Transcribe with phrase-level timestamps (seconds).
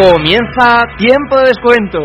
[0.00, 1.98] Comienza tiempo de descuento.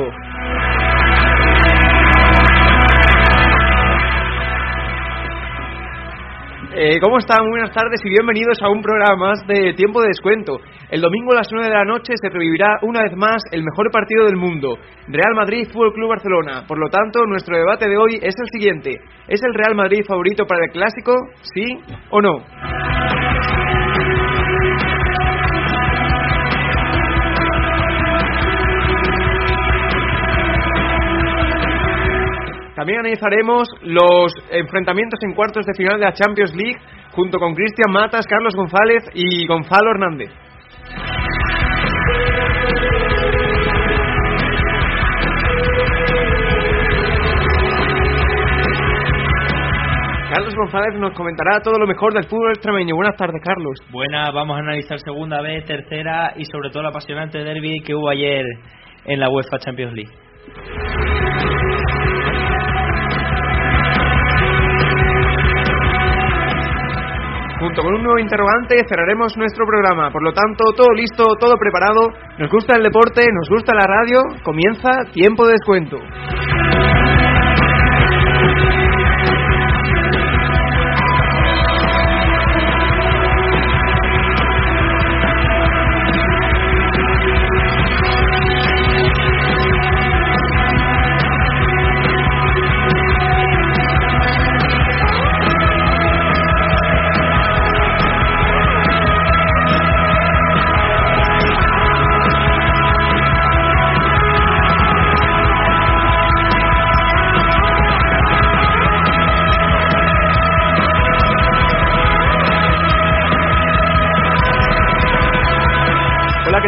[6.75, 7.47] Eh, ¿Cómo están?
[7.47, 10.59] Buenas tardes y bienvenidos a un programa más de Tiempo de Descuento.
[10.89, 13.89] El domingo a las 9 de la noche se revivirá una vez más el mejor
[13.91, 14.77] partido del mundo,
[15.07, 16.65] Real Madrid Fútbol Club Barcelona.
[16.67, 20.45] Por lo tanto, nuestro debate de hoy es el siguiente: ¿es el Real Madrid favorito
[20.45, 21.13] para el clásico?
[21.53, 22.43] ¿Sí o no?
[32.75, 36.77] También analizaremos los enfrentamientos en cuartos de final de la Champions League
[37.11, 40.29] junto con Cristian Matas, Carlos González y Gonzalo Hernández.
[50.33, 52.93] Carlos González nos comentará todo lo mejor del fútbol extremeño.
[52.97, 53.79] Buenas tardes, Carlos.
[53.89, 58.09] Buenas, vamos a analizar segunda vez, tercera y sobre todo el apasionante derby que hubo
[58.09, 58.43] ayer
[59.05, 60.11] en la UEFA Champions League.
[67.75, 70.09] Junto con un nuevo interrogante cerraremos nuestro programa.
[70.09, 72.07] Por lo tanto, todo listo, todo preparado.
[72.39, 74.21] Nos gusta el deporte, nos gusta la radio.
[74.45, 75.97] Comienza tiempo de descuento.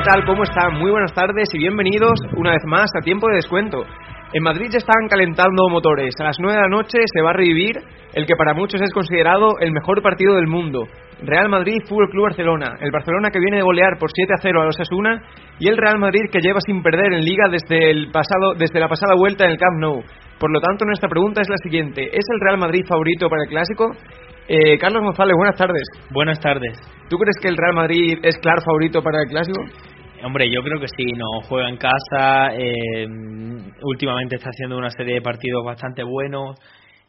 [0.08, 0.26] Tal?
[0.26, 0.80] ¿Cómo están?
[0.80, 3.84] Muy buenas tardes y bienvenidos una vez más a Tiempo de Descuento.
[4.32, 6.14] En Madrid ya están calentando motores.
[6.22, 7.76] A las 9 de la noche se va a revivir
[8.14, 10.88] el que para muchos es considerado el mejor partido del mundo.
[11.24, 12.78] Real Madrid Fútbol Club Barcelona.
[12.80, 15.24] El Barcelona que viene de golear por 7 a 0 a los Asuna
[15.60, 18.88] y el Real Madrid que lleva sin perder en liga desde el pasado desde la
[18.88, 20.04] pasada vuelta en el Camp Nou.
[20.40, 23.50] Por lo tanto, nuestra pregunta es la siguiente: ¿Es el Real Madrid favorito para el
[23.50, 23.92] clásico?
[24.48, 25.84] Eh, Carlos González, buenas tardes.
[26.12, 26.80] Buenas tardes.
[27.10, 29.62] ¿Tú crees que el Real Madrid es claro favorito para el clásico?
[30.24, 33.08] Hombre, yo creo que sí, no juega en casa, eh,
[33.84, 36.58] últimamente está haciendo una serie de partidos bastante buenos,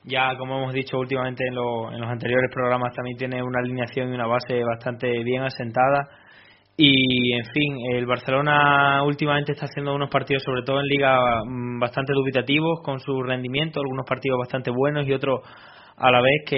[0.04, 4.10] ya como hemos dicho últimamente en, lo- en los anteriores programas también tiene una alineación
[4.10, 6.06] y una base bastante bien asentada
[6.76, 11.80] y en fin, el Barcelona últimamente está haciendo unos partidos sobre todo en liga mm,
[11.80, 15.40] bastante dubitativos con su rendimiento, algunos partidos bastante buenos y otros
[15.96, 16.56] a la vez que,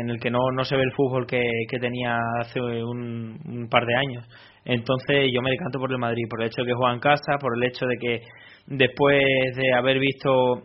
[0.00, 1.42] en el que no, no se ve el fútbol que,
[1.80, 4.26] tenía hace un par de años.
[4.64, 7.38] Entonces yo me decanto por el Madrid, por el hecho de que juega en casa,
[7.40, 8.20] por el hecho de que
[8.66, 9.22] después
[9.56, 10.62] de haber visto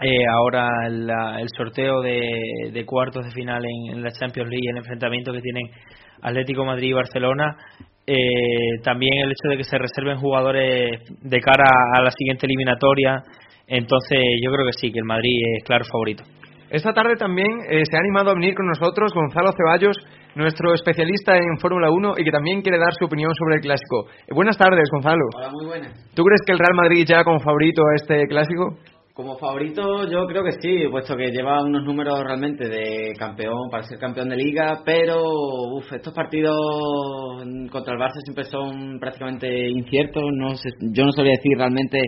[0.00, 5.32] eh, ahora el sorteo de, cuartos de final en, en la Champions League, el enfrentamiento
[5.32, 5.66] que tienen
[6.22, 7.56] Atlético Madrid y Barcelona,
[8.10, 13.22] eh, también el hecho de que se reserven jugadores de cara a la siguiente eliminatoria,
[13.66, 16.24] entonces yo creo que sí, que el Madrid es claro favorito.
[16.70, 19.96] Esta tarde también eh, se ha animado a venir con nosotros Gonzalo Ceballos,
[20.38, 24.06] nuestro especialista en Fórmula 1 y que también quiere dar su opinión sobre el clásico.
[24.26, 25.24] Eh, buenas tardes, Gonzalo.
[25.36, 25.92] Hola, muy buenas.
[26.14, 28.78] ¿Tú crees que el Real Madrid llega como favorito a este clásico?
[29.12, 33.82] Como favorito yo creo que sí, puesto que lleva unos números realmente de campeón, para
[33.82, 35.20] ser campeón de liga, pero
[35.74, 36.56] uf, estos partidos
[37.68, 41.98] contra el Barça siempre son prácticamente inciertos, no sé, yo no sabría decir realmente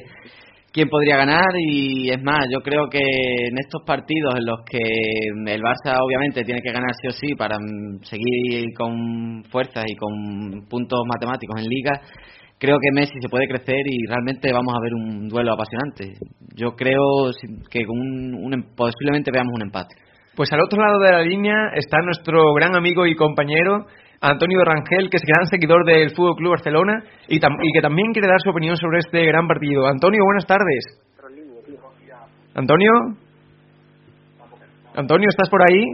[0.73, 4.79] quién podría ganar y es más, yo creo que en estos partidos en los que
[4.79, 9.97] el Barça obviamente tiene que ganar sí o sí para mm, seguir con fuerzas y
[9.97, 12.01] con puntos matemáticos en liga,
[12.59, 16.15] creo que Messi se puede crecer y realmente vamos a ver un duelo apasionante.
[16.55, 17.31] Yo creo
[17.71, 19.95] que un, un em- posiblemente veamos un empate.
[20.37, 23.87] Pues al otro lado de la línea está nuestro gran amigo y compañero
[24.21, 28.41] Antonio Rangel, que es gran seguidor del Fútbol Club Barcelona y, que también quiere dar
[28.45, 29.87] su opinión sobre este gran partido.
[29.87, 30.85] Antonio, buenas tardes.
[32.55, 32.91] Antonio.
[34.95, 35.85] Antonio, ¿estás por ahí?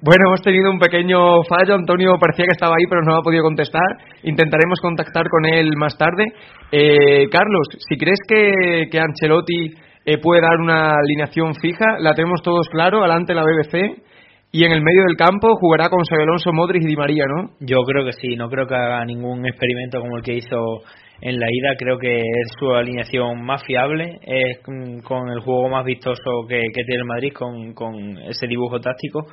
[0.00, 1.74] Bueno, hemos tenido un pequeño fallo.
[1.74, 3.84] Antonio parecía que estaba ahí, pero no ha podido contestar.
[4.22, 6.24] Intentaremos contactar con él más tarde.
[6.72, 9.74] Eh, Carlos, si crees que, que Ancelotti
[10.06, 13.00] eh, puede dar una alineación fija, la tenemos todos claro.
[13.00, 14.07] Adelante la BBC.
[14.50, 17.50] Y en el medio del campo jugará con Xabi Alonso, Modric y Di María, ¿no?
[17.60, 18.34] Yo creo que sí.
[18.34, 20.82] No creo que haga ningún experimento como el que hizo
[21.20, 21.76] en la ida.
[21.78, 24.18] Creo que es su alineación más fiable.
[24.22, 24.58] Es
[25.04, 29.26] con el juego más vistoso que, que tiene el Madrid, con, con ese dibujo táctico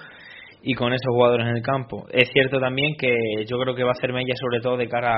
[0.68, 2.08] y con esos jugadores en el campo.
[2.12, 3.16] Es cierto también que
[3.48, 5.16] yo creo que va a ser mella sobre todo de cara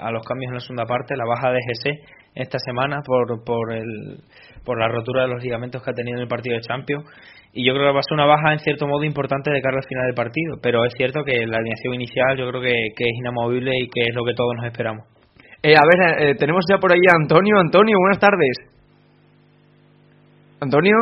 [0.00, 2.00] a, los cambios en la segunda parte, la baja de GC
[2.36, 4.20] esta semana por, por, el,
[4.64, 7.04] por la rotura de los ligamentos que ha tenido en el partido de Champions
[7.54, 9.76] y yo creo que va a ser una baja en cierto modo importante de cara
[9.76, 13.18] al final del partido, pero es cierto que la alineación inicial yo creo que, es
[13.18, 15.06] inamovible y que es lo que todos nos esperamos.
[15.62, 17.56] Eh, a ver, eh, tenemos ya por ahí a Antonio.
[17.58, 18.74] Antonio, buenas tardes.
[20.60, 20.96] Antonio.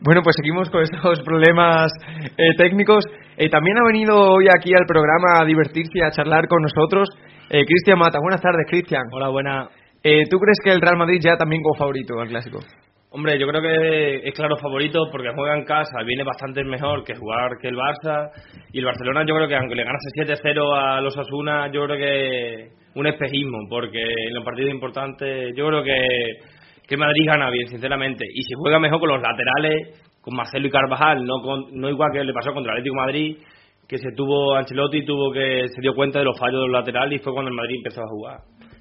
[0.00, 1.92] Bueno, pues seguimos con estos problemas
[2.36, 3.04] eh, técnicos.
[3.36, 7.08] Eh, también ha venido hoy aquí al programa a divertirse y a charlar con nosotros
[7.50, 8.18] eh, Cristian Mata.
[8.20, 9.02] Buenas tardes, Cristian.
[9.12, 9.68] Hola, buena.
[10.30, 12.60] ¿Tú crees que el Real Madrid ya también como favorito al clásico?
[13.10, 17.14] Hombre, yo creo que es claro favorito porque juega en casa, viene bastante mejor que
[17.14, 18.30] jugar que el Barça.
[18.72, 21.96] Y el Barcelona, yo creo que aunque le ganase 7-0 a los Asuna, yo creo
[21.96, 26.02] que un espejismo, porque en los partidos importantes, yo creo que
[26.88, 28.24] que Madrid gana bien, sinceramente.
[28.32, 31.36] Y si juega mejor con los laterales, con Marcelo y Carvajal, no,
[31.70, 33.36] no igual que le pasó contra Atlético Madrid,
[33.86, 37.20] que se tuvo Ancelotti tuvo que se dio cuenta de los fallos de los laterales
[37.20, 38.38] y fue cuando el Madrid empezó a jugar.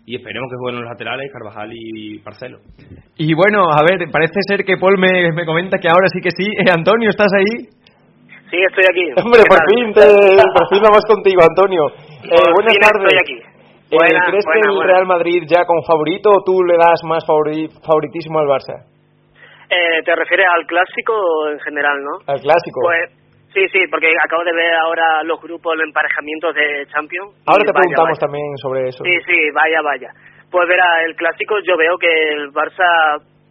[0.08, 2.60] Y esperemos que jueguen los laterales Carvajal y Marcelo.
[3.18, 6.32] Y bueno, a ver, parece ser que Paul me, me comenta que ahora sí que
[6.32, 6.48] sí.
[6.64, 7.68] Eh, Antonio, ¿estás ahí?
[8.48, 9.06] Sí, estoy aquí.
[9.20, 11.84] Hombre, por fin, te, por fin vamos contigo, Antonio.
[12.28, 13.14] Eh, buenas tardes.
[13.14, 13.40] Estoy aquí.
[13.92, 18.40] Eh, ¿Crees que el Real Madrid ya con favorito o tú le das más favoritismo
[18.40, 18.84] al Barça?
[19.70, 21.14] Eh, ¿Te refieres al clásico
[21.52, 22.18] en general, no?
[22.28, 22.82] Al clásico.
[22.82, 23.27] Pues
[23.58, 27.34] sí, sí, porque acabo de ver ahora los grupos, los emparejamientos de Champions.
[27.48, 29.04] Ahora te preguntamos también sobre eso.
[29.04, 30.14] Sí, sí, vaya, vaya.
[30.52, 32.86] Pues verá, el clásico yo veo que el Barça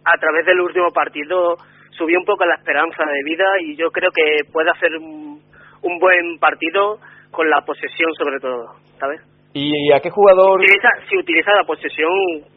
[0.05, 1.57] a través del último partido
[1.91, 5.41] subió un poco la esperanza de vida y yo creo que puede hacer un,
[5.83, 6.99] un buen partido
[7.31, 9.21] con la posesión sobre todo, ¿sabes?
[9.53, 10.59] ¿Y a qué jugador...?
[10.59, 12.09] Utiliza, si utiliza la posesión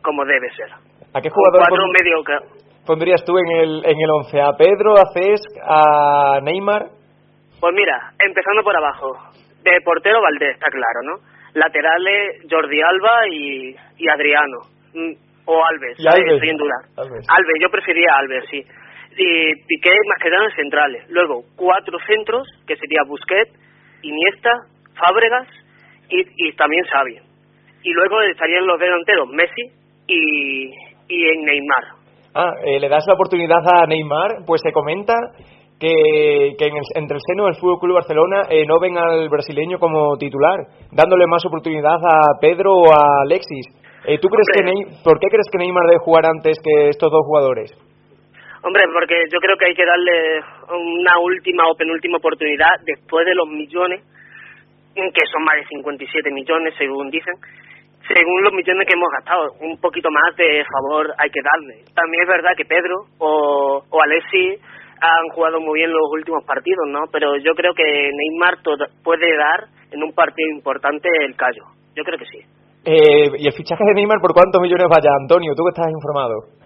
[0.03, 0.69] como debe ser.
[1.13, 1.67] ¿A qué jugador
[1.99, 2.23] medio
[2.87, 4.41] pondrías tú en el, en el once?
[4.41, 7.00] ¿A Pedro, a Cesc, a Neymar?
[7.61, 9.13] Pues mira, empezando por abajo.
[9.63, 11.17] De portero Valdés, está claro, ¿no?
[11.53, 14.59] Laterales Jordi Alba y, y Adriano.
[14.95, 15.13] Mm,
[15.45, 16.43] o Alves, ¿Y Alves?
[16.43, 16.75] en duda.
[16.97, 17.57] Alves.
[17.61, 18.63] yo prefería Alves, sí.
[19.17, 21.05] Y Piqué más que en centrales.
[21.11, 23.53] Luego, cuatro centros, que sería Busquets,
[24.03, 24.51] Iniesta,
[24.95, 25.49] Fábregas
[26.09, 27.19] y, también Xavi.
[27.83, 29.63] Y luego estarían los delanteros Messi
[30.07, 30.71] y,
[31.09, 31.85] y en Neymar.
[32.35, 35.15] Ah, eh, le das la oportunidad a Neymar, pues se comenta
[35.81, 40.17] que, que entre el seno del Fútbol Club Barcelona eh, no ven al brasileño como
[40.19, 40.61] titular,
[40.93, 43.67] dándole más oportunidad a Pedro o a Alexis.
[44.05, 47.25] Eh, ¿Tú crees que por qué crees que Neymar debe jugar antes que estos dos
[47.25, 47.73] jugadores?
[48.63, 53.35] Hombre, porque yo creo que hay que darle una última o penúltima oportunidad después de
[53.35, 54.05] los millones
[54.95, 57.33] que son más de 57 millones, según dicen,
[58.07, 59.53] según los millones que hemos gastado.
[59.61, 61.85] Un poquito más de favor hay que darle.
[61.95, 64.61] También es verdad que Pedro o, o Alexis
[65.01, 67.01] han jugado muy bien los últimos partidos, ¿no?
[67.11, 68.59] Pero yo creo que Neymar
[69.03, 71.65] puede dar en un partido importante el callo.
[71.97, 72.39] Yo creo que sí.
[72.85, 75.53] Eh, ¿Y el fichaje de Neymar por cuántos millones vaya, Antonio?
[75.57, 76.61] ¿Tú que estás informado?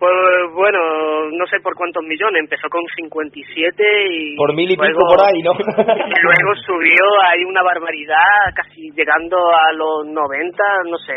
[0.00, 4.36] Pues bueno, no sé por cuántos millones, empezó con 57 y...
[4.36, 5.52] Por mil y pico por ahí, ¿no?
[5.76, 11.12] y luego subió, hay una barbaridad, casi llegando a los 90, no sé.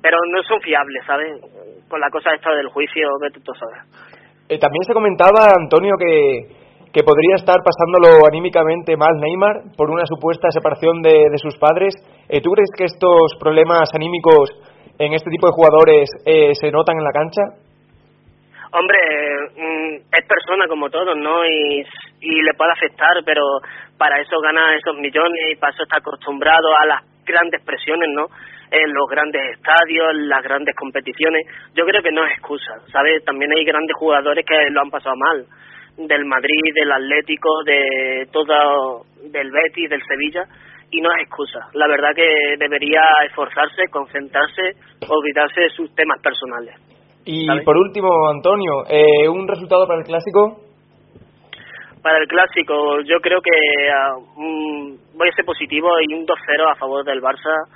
[0.00, 1.40] Pero no son fiables, ¿sabes?
[1.88, 3.82] Con la cosa esta del juicio, de tú sabes.
[4.50, 6.42] Eh, también se comentaba, Antonio, que,
[6.90, 11.94] que podría estar pasándolo anímicamente mal Neymar por una supuesta separación de, de sus padres.
[12.28, 14.50] Eh, ¿Tú crees que estos problemas anímicos
[14.98, 17.42] en este tipo de jugadores eh, se notan en la cancha?
[18.74, 18.98] Hombre,
[19.54, 21.46] mm, es persona como todos, ¿no?
[21.46, 21.86] Y,
[22.20, 23.42] y le puede afectar, pero
[23.96, 28.26] para eso gana esos millones y para eso está acostumbrado a las grandes presiones, ¿no?
[28.70, 31.46] En los grandes estadios, en las grandes competiciones.
[31.74, 33.24] Yo creo que no es excusa, ¿sabes?
[33.24, 35.44] También hay grandes jugadores que lo han pasado mal.
[35.96, 40.46] Del Madrid, del Atlético, de todo, del Betis, del Sevilla
[40.90, 41.68] y no es excusa.
[41.74, 44.74] La verdad que debería esforzarse, concentrarse,
[45.08, 46.74] olvidarse de sus temas personales.
[47.24, 50.62] Y por último, Antonio, eh, ¿un resultado para el clásico?
[52.02, 53.50] Para el clásico, yo creo que
[54.36, 57.68] uh, voy a ser positivo y un 2-0 a favor del Barça,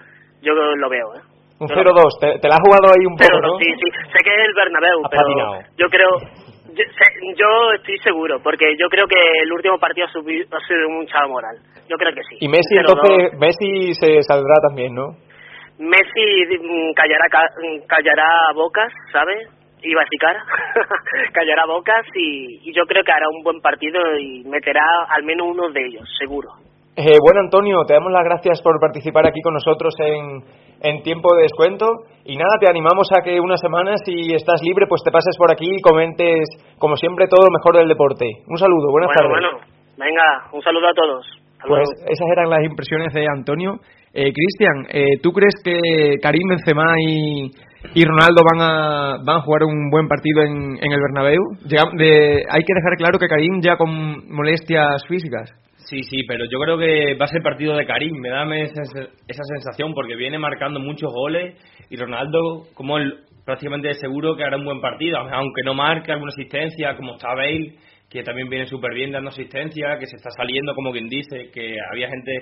[0.44, 1.14] yo lo veo.
[1.16, 1.20] ¿eh?
[1.58, 3.58] Un 0-2, ¿Te, la has jugado ahí un poco, ¿no?
[3.58, 6.10] Sí, sí, sé que es el Bernabéu, pero yo creo
[6.74, 11.06] Yo, estoy seguro, porque yo creo que el último partido ha, subido, ha sido un
[11.06, 11.56] chavo moral.
[11.88, 12.36] Yo creo que sí.
[12.40, 15.16] Y Messi, entonces, Messi se saldrá también, ¿no?
[15.78, 19.48] Messi mm, callará, mm, callará bocas, ¿sabes?
[19.84, 20.42] A cara,
[21.34, 25.68] callará bocas y, yo creo que hará un buen partido y meterá al menos uno
[25.70, 26.48] de ellos, seguro.
[26.96, 30.44] Eh, bueno, Antonio, te damos las gracias por participar aquí con nosotros en,
[30.80, 31.86] en tiempo de descuento.
[32.24, 35.50] Y nada, te animamos a que una semana, si estás libre, pues te pases por
[35.50, 36.46] aquí y comentes,
[36.78, 38.26] como siempre, todo lo mejor del deporte.
[38.46, 39.30] Un saludo, buenas tardes.
[39.30, 39.58] Bueno,
[39.98, 41.26] venga, un saludo a todos.
[41.66, 43.74] pues esas eran las impresiones de Antonio.
[44.12, 47.50] Eh, Cristian, eh, ¿tú crees que Karim Benzema y,
[47.94, 51.42] y Ronaldo van a, van a jugar un buen partido en, en el Bernabéu?
[51.64, 55.50] de, hay que dejar claro que Karim ya con molestias físicas.
[55.84, 59.42] Sí, sí, pero yo creo que va a ser partido de Karim, me da esa,
[59.54, 61.56] sensación porque viene marcando muchos goles
[61.90, 66.30] y Ronaldo, como el, prácticamente seguro que hará un buen partido, aunque no marque alguna
[66.34, 67.74] asistencia, como está Bale,
[68.08, 71.76] que también viene súper bien dando asistencia, que se está saliendo, como quien dice, que
[71.92, 72.32] había gente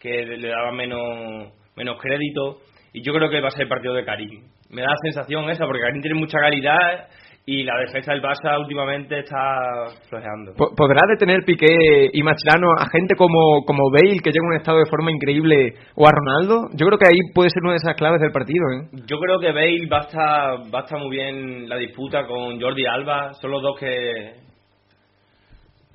[0.00, 2.58] que le daba menos, menos crédito,
[2.92, 4.42] y yo creo que va a ser partido de Karim.
[4.70, 7.08] Me da la sensación esa, porque Karim tiene mucha calidad
[7.50, 10.52] y la defensa del Barça últimamente está flojeando.
[10.54, 14.76] ¿Podrá detener Piqué y Machilano a gente como, como Bale, que llega en un estado
[14.76, 16.68] de forma increíble, o a Ronaldo?
[16.74, 18.64] Yo creo que ahí puede ser una de esas claves del partido.
[18.76, 18.88] ¿eh?
[19.06, 22.60] Yo creo que Bale va a, estar, va a estar muy bien la disputa con
[22.60, 23.32] Jordi Alba.
[23.40, 24.34] Son los dos que.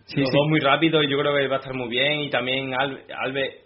[0.05, 2.21] Sí, los dos muy rápidos y yo creo que va a estar muy bien.
[2.21, 3.03] Y también Albe.
[3.15, 3.62] Albe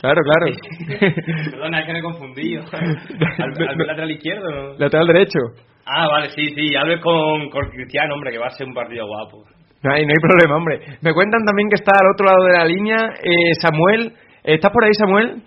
[0.00, 0.46] Claro, claro.
[1.50, 2.62] Perdona, es que me he confundido.
[2.72, 4.74] ¿Albe, lateral izquierdo?
[4.78, 5.38] Lateral derecho.
[5.86, 9.06] Ah, vale, sí, sí, hables con, con Cristiano, hombre, que va a ser un partido
[9.06, 9.44] guapo.
[9.82, 10.80] No hay, no hay problema, hombre.
[11.02, 14.14] Me cuentan también que está al otro lado de la línea eh, Samuel.
[14.42, 15.42] ¿Estás por ahí, Samuel?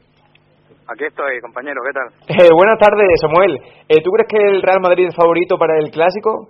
[0.87, 2.07] Aquí estoy, compañero, ¿qué tal?
[2.29, 3.59] Eh, buenas tardes, Samuel.
[3.89, 6.49] Eh, ¿Tú crees que el Real Madrid es favorito para el Clásico?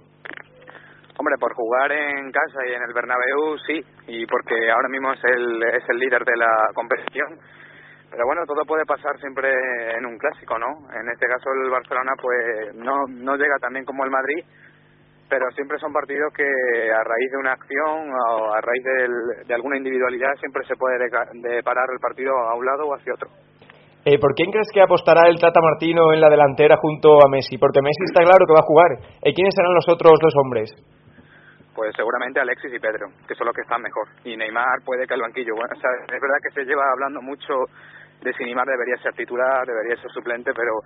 [1.17, 5.23] Hombre, por jugar en casa y en el Bernabéu, sí, y porque ahora mismo es
[5.23, 7.39] el, es el líder de la competición
[8.09, 9.49] pero bueno, todo puede pasar siempre
[9.97, 10.87] en un clásico, ¿no?
[10.93, 14.43] En este caso el Barcelona pues no, no llega tan bien como el Madrid,
[15.29, 18.83] pero siempre son partidos que a raíz de una acción o a raíz
[19.45, 23.13] de alguna individualidad siempre se puede de, parar el partido a un lado o hacia
[23.13, 23.29] otro.
[24.05, 27.57] Eh, ¿Por quién crees que apostará el Tata Martino en la delantera junto a Messi?
[27.57, 28.91] Porque Messi está claro que va a jugar.
[29.21, 30.71] ¿Y quiénes serán los otros dos hombres?
[31.75, 34.07] Pues seguramente Alexis y Pedro, que son los que están mejor.
[34.23, 35.53] Y Neymar puede que el banquillo.
[35.53, 37.53] Bueno, o sea, es verdad que se lleva hablando mucho
[38.21, 40.81] de si Neymar debería ser titular, debería ser suplente, pero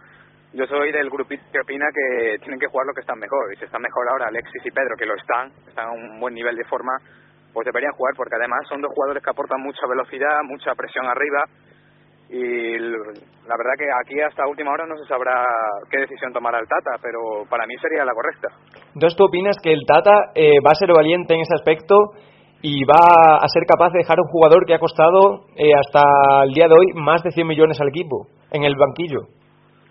[0.54, 3.54] yo soy del grupito que opina que tienen que jugar lo que están mejor.
[3.54, 6.34] Y si están mejor ahora Alexis y Pedro, que lo están, están a un buen
[6.34, 6.92] nivel de forma,
[7.54, 11.44] pues deberían jugar, porque además son dos jugadores que aportan mucha velocidad, mucha presión arriba.
[12.30, 15.46] Y la verdad que aquí hasta última hora no se sabrá
[15.90, 18.48] qué decisión tomará el Tata, pero para mí sería la correcta.
[18.94, 21.96] Entonces, ¿tú opinas que el Tata eh, va a ser valiente en ese aspecto
[22.62, 26.54] y va a ser capaz de dejar un jugador que ha costado eh, hasta el
[26.54, 29.22] día de hoy más de 100 millones al equipo en el banquillo.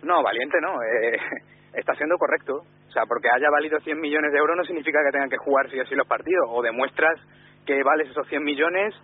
[0.03, 1.19] No, valiente no, eh,
[1.75, 2.63] está siendo correcto.
[2.89, 5.69] O sea, porque haya valido 100 millones de euros no significa que tengan que jugar
[5.71, 6.47] sí o sí los partidos.
[6.51, 7.19] O demuestras
[7.67, 8.95] que vales esos 100 millones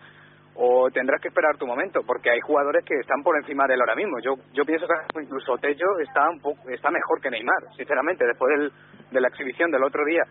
[0.58, 3.80] o tendrás que esperar tu momento, porque hay jugadores que están por encima de él
[3.80, 4.18] ahora mismo.
[4.24, 8.72] Yo yo pienso que incluso Tello está un poco, está mejor que Neymar, sinceramente, después
[9.10, 10.22] de la exhibición del otro día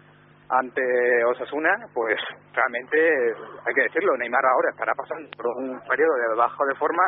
[0.50, 0.82] ante
[1.25, 2.18] Osasuna, pues
[2.54, 2.98] realmente
[3.66, 7.04] hay que decirlo, Neymar ahora estará pasando por un periodo de bajo de forma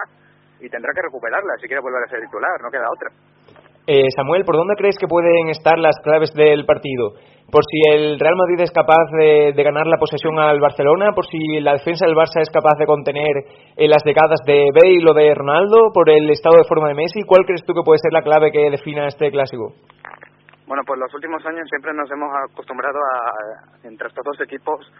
[0.60, 3.10] y tendrá que recuperarla si quiere volver a ser titular, no queda otra.
[3.88, 7.14] Eh, Samuel, ¿por dónde crees que pueden estar las claves del partido?
[7.50, 11.14] ¿Por si el Real Madrid es capaz de, ganar la posesión al Barcelona?
[11.16, 13.32] ¿Por si la defensa del Barça es capaz de contener
[13.78, 15.92] eh, las decadas de Bale o de Ronaldo?
[15.94, 17.24] ¿Por el estado de forma de Messi?
[17.26, 19.72] ¿Cuál crees tú que puede ser la clave que defina este clásico?
[20.68, 24.92] Bueno, pues los últimos años siempre nos hemos acostumbrado a, entre estos dos equipos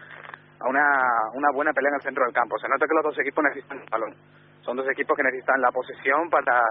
[0.60, 0.82] a una,
[1.34, 2.58] una buena pelea en el centro del campo.
[2.58, 4.14] Se nota que los dos equipos necesitan el balón.
[4.62, 6.62] Son dos equipos que necesitan la posesión para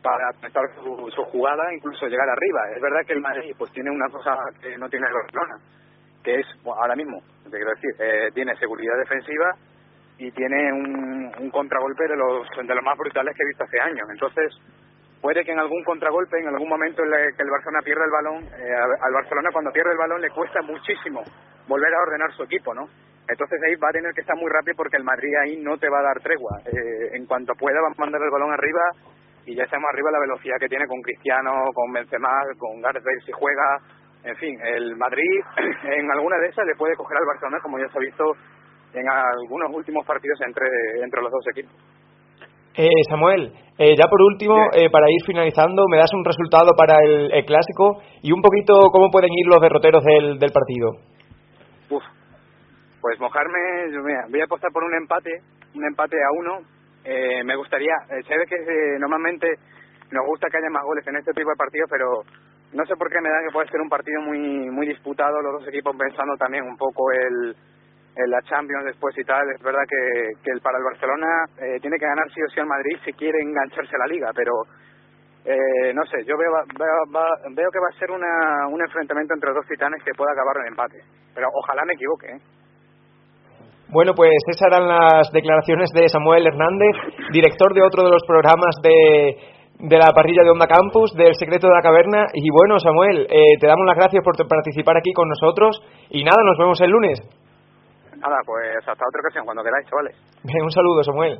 [0.00, 2.70] para estar su, su, jugada incluso llegar arriba.
[2.76, 5.58] Es verdad que el Madrid pues tiene una cosa que no tiene el Barcelona,
[6.22, 9.56] que es ahora mismo, te quiero decir, eh, tiene seguridad defensiva
[10.18, 13.80] y tiene un, un contragolpe de los de los más brutales que he visto hace
[13.80, 14.06] años.
[14.08, 14.54] Entonces,
[15.20, 18.10] puede que en algún contragolpe, en algún momento en el que el Barcelona pierda el
[18.10, 21.22] balón, eh, al Barcelona cuando pierde el balón le cuesta muchísimo
[21.66, 22.88] volver a ordenar su equipo, ¿no?
[23.28, 25.90] Entonces ahí va a tener que estar muy rápido porque el Madrid ahí no te
[25.90, 26.60] va a dar tregua.
[26.64, 28.80] Eh, en cuanto pueda va a mandar el balón arriba
[29.44, 33.20] y ya estamos arriba la velocidad que tiene con Cristiano, con Benzema, con Gareth Bale
[33.26, 33.80] si juega.
[34.24, 35.40] En fin, el Madrid
[35.84, 38.32] en alguna de esas le puede coger al Barcelona como ya se ha visto
[38.94, 40.66] en algunos últimos partidos entre,
[41.02, 41.72] entre los dos equipos.
[42.78, 46.94] Eh, Samuel, eh, ya por último, eh, para ir finalizando, me das un resultado para
[47.02, 50.92] el, clásico y un poquito cómo pueden ir los derroteros del, del partido.
[53.00, 53.58] Pues mojarme,
[53.92, 55.30] yo, mira, voy a apostar por un empate,
[55.74, 56.58] un empate a uno.
[57.04, 59.48] Eh, me gustaría, eh, se ve que eh, normalmente
[60.10, 62.22] nos gusta que haya más goles en este tipo de partidos, pero
[62.72, 65.60] no sé por qué me da que puede ser un partido muy muy disputado, los
[65.60, 67.56] dos equipos pensando también un poco el,
[68.18, 69.46] el la Champions después y tal.
[69.54, 72.60] Es verdad que, que el, para el Barcelona eh, tiene que ganar sí o sí
[72.60, 74.52] al Madrid si quiere engancharse la liga, pero
[75.44, 79.54] eh, no sé, yo veo, veo, veo que va a ser una, un enfrentamiento entre
[79.54, 80.98] dos titanes que pueda acabar en empate.
[81.34, 82.40] Pero ojalá me equivoque, ¿eh?
[83.90, 86.92] Bueno, pues esas eran las declaraciones de Samuel Hernández,
[87.32, 89.38] director de otro de los programas de,
[89.78, 92.26] de la parrilla de Onda Campus, del Secreto de la Caverna.
[92.34, 95.80] Y bueno, Samuel, eh, te damos las gracias por participar aquí con nosotros.
[96.10, 97.18] Y nada, nos vemos el lunes.
[98.20, 100.16] Nada, pues hasta otra ocasión, cuando queráis, chavales.
[100.64, 101.38] Un saludo, Samuel.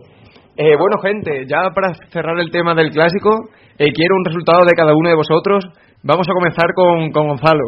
[0.57, 3.31] Eh, bueno, gente, ya para cerrar el tema del clásico,
[3.79, 5.65] eh, quiero un resultado de cada uno de vosotros.
[6.03, 7.65] Vamos a comenzar con, con Gonzalo.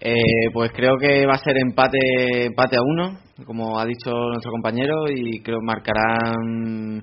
[0.00, 4.52] Eh, pues creo que va a ser empate empate a uno, como ha dicho nuestro
[4.52, 7.02] compañero, y creo que marcarán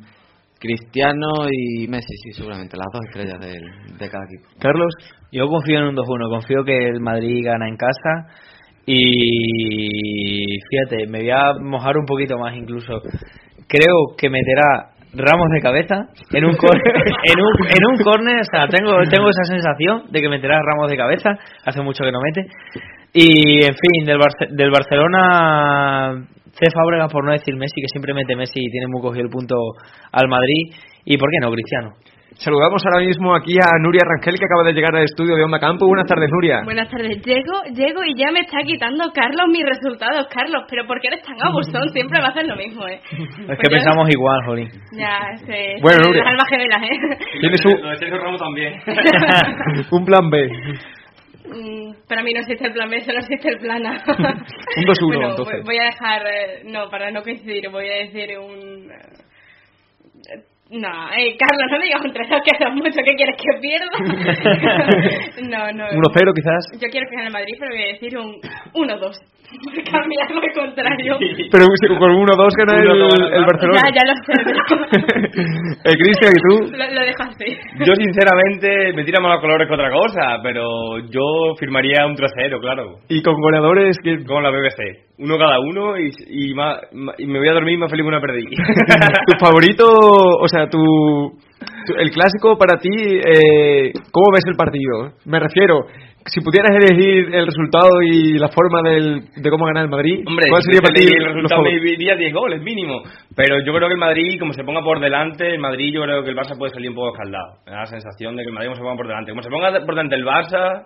[0.59, 4.49] Cristiano y Messi, sí, seguramente, las dos estrellas del- de cada equipo.
[4.59, 4.93] Carlos.
[5.31, 8.31] Yo confío en un 2-1, confío que el Madrid gana en casa
[8.85, 13.01] y fíjate, me voy a mojar un poquito más incluso.
[13.67, 15.95] Creo que meterá Ramos de cabeza
[16.33, 16.75] en un cor-
[17.23, 20.89] en un en un córner, o sea, tengo tengo esa sensación de que meterá Ramos
[20.89, 21.29] de cabeza,
[21.65, 22.47] hace mucho que no mete.
[23.13, 26.65] Y en fin, del Barce- del Barcelona C.
[26.73, 29.55] Fábregas por no decir Messi, que siempre mete Messi y tiene muy cogido el punto
[30.11, 30.73] al Madrid
[31.05, 31.91] y por qué no Cristiano.
[32.37, 35.57] Saludamos ahora mismo aquí a Nuria Rangel, que acaba de llegar al estudio de Onda
[35.57, 35.87] Campo.
[35.87, 36.61] Buenas tardes, Nuria.
[36.65, 37.23] Buenas tardes.
[37.23, 40.27] Llego, llego y ya me está quitando Carlos mis resultados.
[40.27, 41.87] Carlos, pero ¿por qué eres tan abusón?
[41.93, 42.99] Siempre me haces lo mismo, ¿eh?
[43.47, 44.67] Es que pensamos igual, Jolín.
[44.91, 46.23] Ya, se, Bueno, Nuria.
[46.23, 47.17] las almas gemelas, ¿eh?
[47.39, 48.73] Tienes un, Lo de Sergio Ramos también.
[49.91, 50.47] un plan B.
[51.47, 53.91] Mm, Para mí no existe el plan B, solo existe el plan A.
[54.77, 55.55] Un 2-1, Bueno, entonces.
[55.63, 58.89] voy- Voy a dejar, eh, no, para no coincidir, voy a decir un...
[60.71, 63.97] No, eh, Carlos, no me digas un 3 que haces mucho, ¿qué quieres que pierda?
[65.45, 65.85] no, no.
[65.85, 66.81] 1-0 quizás.
[66.81, 68.33] Yo quiero que gane el Madrid, pero voy a decir un
[68.73, 69.13] 1-2.
[69.45, 71.17] Por cambiar lo contrario.
[71.51, 73.79] Pero si con 1-2 gana el, el Barcelona.
[73.85, 74.33] Ya, ya lo sé,
[75.85, 76.71] Eh, Cristian, ¿y tú?
[76.75, 77.57] lo, lo dejo así.
[77.85, 82.59] Yo sinceramente me tira más los colores que otra cosa, pero yo firmaría un 3-0,
[82.59, 82.97] claro.
[83.07, 84.25] Y con goleadores que...
[84.25, 85.05] Como la BBC.
[85.17, 88.07] Uno cada uno y, y, ma- ma- y me voy a dormir más feliz que
[88.09, 88.43] una perdí.
[89.27, 90.77] tu favorito, o sea, tu,
[91.87, 95.13] tu- el clásico para ti, eh, ¿cómo ves el partido?
[95.25, 95.85] Me refiero,
[96.25, 100.47] si pudieras elegir el resultado y la forma del, de cómo ganar el Madrid, Hombre,
[100.49, 103.01] ¿cuál sería si para ti el resultado me diría 10 goles mínimo.
[103.37, 106.23] Pero yo creo que el Madrid, como se ponga por delante, el Madrid yo creo
[106.23, 107.59] que el Barça puede salir un poco escaldado.
[107.65, 109.31] Me da la sensación de que el Madrid como se ponga por delante.
[109.31, 110.83] Como se ponga por delante el Barça,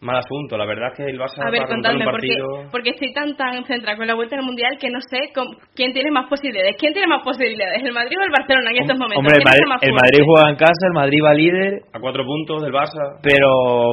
[0.00, 0.56] mal asunto.
[0.58, 2.70] La verdad es que el Barça A ver, para remontar contadme, un porque, partido...
[2.70, 5.92] porque estoy tan tan centrada con la vuelta al mundial que no sé cómo- quién
[5.96, 6.76] tiene más posibilidades.
[6.78, 7.80] ¿Quién tiene más posibilidades?
[7.82, 9.18] ¿El Madrid o el Barcelona en estos momentos?
[9.24, 9.94] Hombre, el ¿Quién Madrid, el?
[9.96, 13.02] Madrid juega en casa, el Madrid va líder, A cuatro puntos del Barça.
[13.24, 13.48] pero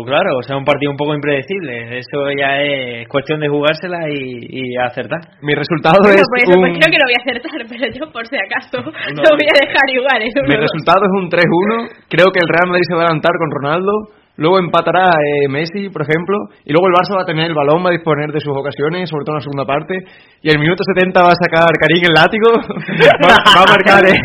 [0.05, 1.97] claro, o sea, un partido un poco impredecible.
[1.97, 5.23] Eso ya es cuestión de jugársela y, y acertar.
[5.41, 6.79] Mi resultado Bueno, es pues, eso, pues un...
[6.83, 9.87] creo que lo voy a acertar, pero yo por si acaso lo voy a dejar
[9.87, 10.19] igual.
[10.19, 10.29] ¿eh?
[10.51, 12.11] Mi resultado es un 3-1.
[12.11, 13.93] Creo que el Real Madrid se va a adelantar con Ronaldo.
[14.35, 16.49] Luego empatará eh, Messi, por ejemplo.
[16.65, 19.05] Y luego el Barça va a tener el balón, va a disponer de sus ocasiones,
[19.09, 19.93] sobre todo en la segunda parte.
[20.41, 22.49] Y el minuto 70 va a sacar Karim el látigo.
[23.21, 24.17] va, va a marcar, eh,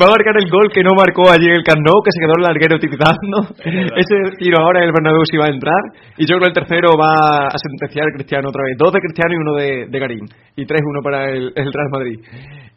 [0.00, 2.20] va a marcar el gol que no marcó allí en el Camp Nou, que se
[2.24, 3.36] quedó el larguero utilizando.
[4.00, 5.82] Ese tiro ahora en el Bernabéu sí va a entrar.
[6.16, 8.80] Y yo creo que el tercero va a sentenciar el Cristiano otra vez.
[8.80, 10.24] Dos de Cristiano y uno de, de Karim.
[10.56, 12.16] Y 3-1 para el, el Real Madrid.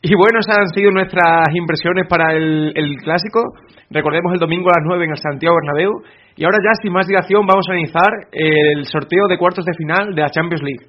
[0.03, 3.55] Y bueno, esas han sido nuestras impresiones para el, el clásico.
[3.89, 6.03] Recordemos el domingo a las 9 en el Santiago Bernabéu.
[6.37, 10.13] Y ahora ya, sin más dilación, vamos a analizar el sorteo de cuartos de final
[10.13, 10.85] de la Champions League.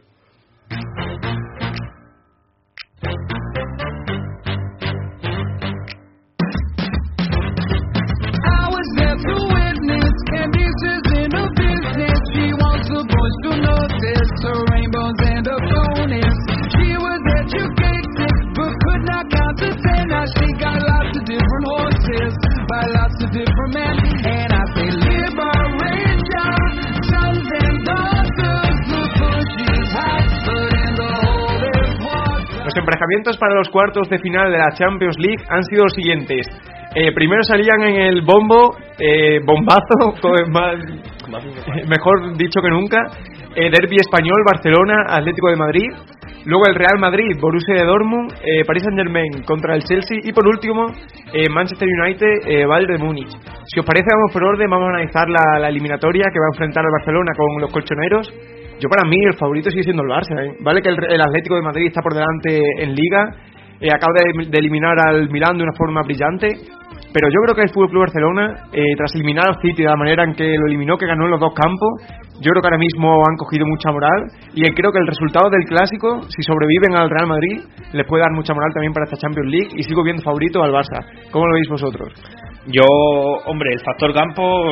[8.44, 8.86] I was
[32.76, 36.46] Los emparejamientos para los cuartos de final de la Champions League han sido los siguientes.
[36.94, 40.12] Eh, primero salían en el bombo, eh, bombazo,
[40.50, 40.76] más-
[41.88, 42.98] mejor dicho que nunca,
[43.54, 45.88] eh, Derby español, Barcelona, Atlético de Madrid.
[46.44, 50.32] Luego el Real Madrid, Borussia de Dortmund, eh, Paris Saint Germain contra el Chelsea y
[50.32, 50.86] por último
[51.32, 53.30] eh, Manchester United, eh, Bayern de Múnich.
[53.72, 56.54] Si os parece, vamos por orden, vamos a analizar la, la eliminatoria que va a
[56.54, 58.30] enfrentar al Barcelona con los colchoneros.
[58.78, 60.56] Yo para mí el favorito sigue siendo el Barça, ¿eh?
[60.60, 63.24] Vale que el, el Atlético de Madrid está por delante en Liga,
[63.80, 66.48] eh, acaba de, de eliminar al Milán de una forma brillante,
[67.12, 69.96] pero yo creo que el Fútbol Club Barcelona, eh, tras eliminar al City de la
[69.96, 71.88] manera en que lo eliminó, que ganó en los dos campos,
[72.40, 75.64] yo creo que ahora mismo han cogido mucha moral y creo que el resultado del
[75.64, 79.48] clásico, si sobreviven al Real Madrid, les puede dar mucha moral también para esta Champions
[79.50, 81.00] League y sigo viendo favorito al Barça.
[81.30, 82.12] ¿Cómo lo veis vosotros?
[82.68, 82.84] Yo,
[83.46, 84.64] hombre, el factor campo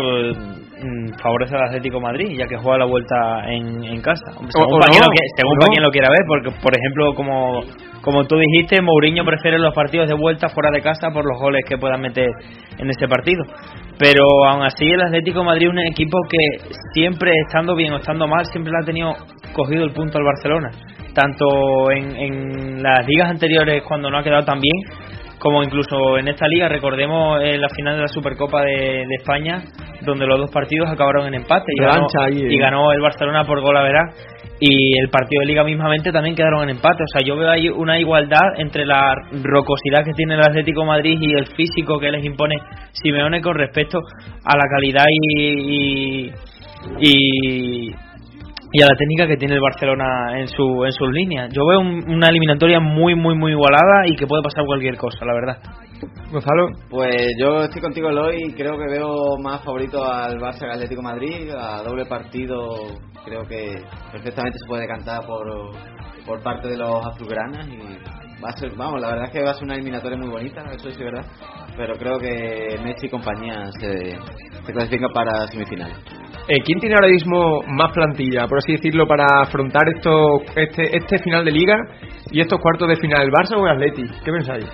[0.83, 4.33] mm, favorece al Atlético Madrid, ya que juega la vuelta en, en casa.
[4.49, 5.73] Según para quien lo que- según o para no.
[5.73, 7.61] quien lo quiera ver, porque, por ejemplo, como,
[8.03, 11.65] como tú dijiste, Mourinho prefiere los partidos de vuelta fuera de casa por los goles
[11.69, 12.29] que puedan meter
[12.79, 13.45] en ese partido.
[13.97, 16.39] Pero aún así, el Atlético de Madrid es un equipo que
[16.95, 19.13] siempre, estando bien o estando mal, siempre le ha tenido
[19.53, 20.71] cogido el punto al Barcelona.
[21.15, 24.83] Tanto en, en las ligas anteriores, cuando no ha quedado tan bien,
[25.45, 29.63] como incluso en esta liga, recordemos eh, la final de la Supercopa de, de España,
[30.01, 32.47] donde los dos partidos acabaron en empate y ganó, ahí, eh.
[32.49, 34.15] y ganó el Barcelona por gol a verás.
[34.59, 37.03] Y el partido de liga mismamente también quedaron en empate.
[37.03, 40.87] O sea, yo veo ahí una igualdad entre la rocosidad que tiene el Atlético de
[40.87, 42.55] Madrid y el físico que les impone
[42.93, 46.33] Simeone con respecto a la calidad y, y,
[47.01, 47.91] y,
[48.77, 51.49] y a la técnica que tiene el Barcelona en su en sus líneas.
[51.55, 55.25] Yo veo un- una eliminatoria muy muy muy igualada y que puede pasar cualquier cosa,
[55.25, 55.59] la verdad.
[56.33, 56.67] Gonzalo.
[56.91, 58.53] Pues yo estoy contigo, Eloy.
[58.57, 61.51] Creo que veo más favorito al Barça Atlético Madrid.
[61.57, 62.75] A doble partido,
[63.25, 63.77] creo que
[64.11, 65.47] perfectamente se puede cantar por,
[66.27, 67.69] por parte de los azulgranas.
[67.69, 67.79] Y
[68.45, 70.63] va a ser, vamos, la verdad es que va a ser una eliminatoria muy bonita,
[70.73, 71.25] eso sí es verdad.
[71.77, 74.17] Pero creo que Messi y compañía se,
[74.67, 75.97] se clasifican para semifinales.
[76.47, 81.19] Eh, ¿Quién tiene ahora mismo más plantilla, por así decirlo, para afrontar esto, este, este
[81.21, 81.75] final de liga
[82.31, 83.23] y estos cuartos de final?
[83.23, 84.03] ¿El Barça o el Atleti?
[84.23, 84.67] ¿Qué pensáis?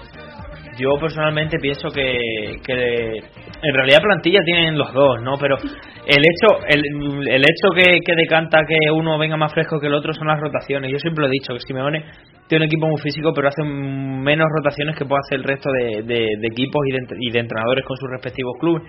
[0.79, 2.19] Yo personalmente pienso que,
[2.65, 5.35] que en realidad plantilla tienen los dos, ¿no?
[5.39, 9.87] Pero el hecho el, el hecho que, que decanta que uno venga más fresco que
[9.89, 10.91] el otro son las rotaciones.
[10.91, 12.03] Yo siempre lo he dicho que Simeone
[12.49, 16.03] tiene un equipo muy físico, pero hace menos rotaciones que puede hacer el resto de,
[16.03, 18.83] de- de equipos y de, y de entrenadores con sus respectivos clubes.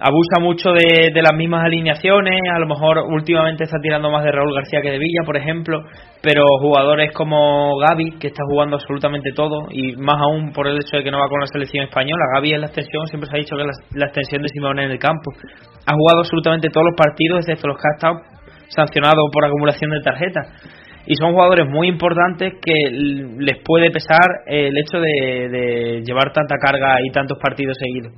[0.00, 4.30] Abusa mucho de, de las mismas alineaciones, a lo mejor últimamente está tirando más de
[4.30, 5.82] Raúl García que de Villa, por ejemplo,
[6.22, 10.98] pero jugadores como Gaby, que está jugando absolutamente todo, y más aún por el hecho
[10.98, 13.40] de que no va con la selección española, Gaby es la extensión, siempre se ha
[13.40, 15.32] dicho que es la, extensión de Simeone en el campo.
[15.84, 20.00] Ha jugado absolutamente todos los partidos, excepto los que ha estado sancionado por acumulación de
[20.00, 20.46] tarjetas.
[21.06, 26.54] Y son jugadores muy importantes que les puede pesar el hecho de, de llevar tanta
[26.62, 28.12] carga y tantos partidos seguidos.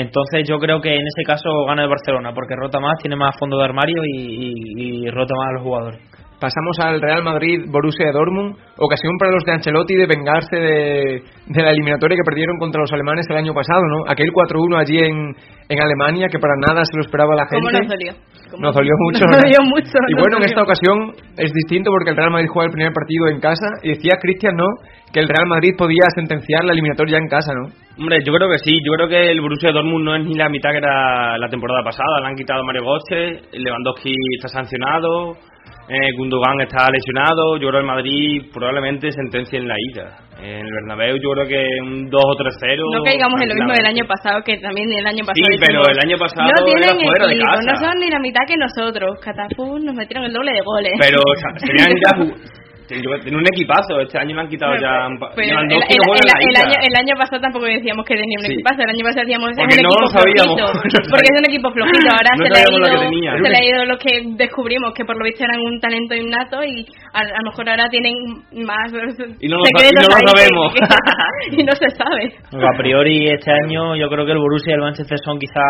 [0.00, 3.34] Entonces yo creo que en ese caso gana el Barcelona, porque rota más, tiene más
[3.38, 6.00] fondo de armario y, y- y rota más a los jugadores.
[6.40, 11.62] Pasamos al Real Madrid Borussia Dortmund, ocasión para los de Ancelotti de vengarse de, de
[11.62, 14.04] la eliminatoria que perdieron contra los alemanes el año pasado, ¿no?
[14.10, 15.34] Aquel 4-1 allí en,
[15.68, 17.66] en Alemania que para nada se lo esperaba la gente.
[17.66, 18.12] ¿Cómo nos dolió?
[18.50, 19.18] ¿Cómo- Nos dolió mucho.
[19.26, 19.42] Nos ¿verdad?
[19.50, 19.98] dolió mucho.
[20.08, 20.96] Y bueno, en esta ocasión
[21.36, 24.54] es distinto porque el Real Madrid juega el primer partido en casa y decía Cristian,
[24.56, 24.66] ¿no?
[25.12, 27.66] Que el Real Madrid podía sentenciar la eliminatoria ya en casa, ¿no?
[27.98, 28.78] Hombre, yo creo que sí.
[28.84, 31.82] Yo creo que el Borussia Dortmund no es ni la mitad que era la temporada
[31.82, 32.20] pasada.
[32.22, 35.34] Le han quitado Mario Götze, Lewandowski está sancionado,
[35.88, 37.56] eh, Gundogan está lesionado.
[37.56, 40.18] Yo creo que el Madrid probablemente sentencia en la ida.
[40.38, 42.92] En el Bernabéu yo creo que un 2 o 3-0.
[42.92, 45.48] No caigamos en lo mismo del año pasado, que también el año pasado.
[45.48, 47.72] Sí, pero el año pasado no tienen era fuera de casa.
[47.72, 49.18] No son ni la mitad que nosotros.
[49.24, 50.92] Catapum nos metieron el doble de goles.
[51.00, 52.12] Pero o sea, serían ya
[52.88, 54.00] tiene un equipazo.
[54.00, 55.06] Este año le han quitado ya.
[55.06, 58.38] un pa- Pero el, el- en el- año, el año pasado tampoco decíamos que tenía
[58.40, 58.52] un Sí.
[58.56, 58.80] equipazo.
[58.82, 60.56] El año pasado decíamos Porque es un no equipo lo sabíamos.
[60.56, 60.66] flojito.
[61.12, 62.08] Porque es un equipo flojito.
[62.08, 62.86] Ahora No se, le ha ido, lo
[63.44, 66.56] se le ha ido lo que descubrimos, que por lo visto eran un talento innato
[66.64, 68.14] y a, a lo mejor ahora tienen
[68.64, 68.88] más
[69.40, 70.68] Y no lo y no lo sabemos.
[71.52, 72.24] y no se sabe.
[72.56, 75.60] A priori este año yo creo que el Borussia y el Manchester son quizá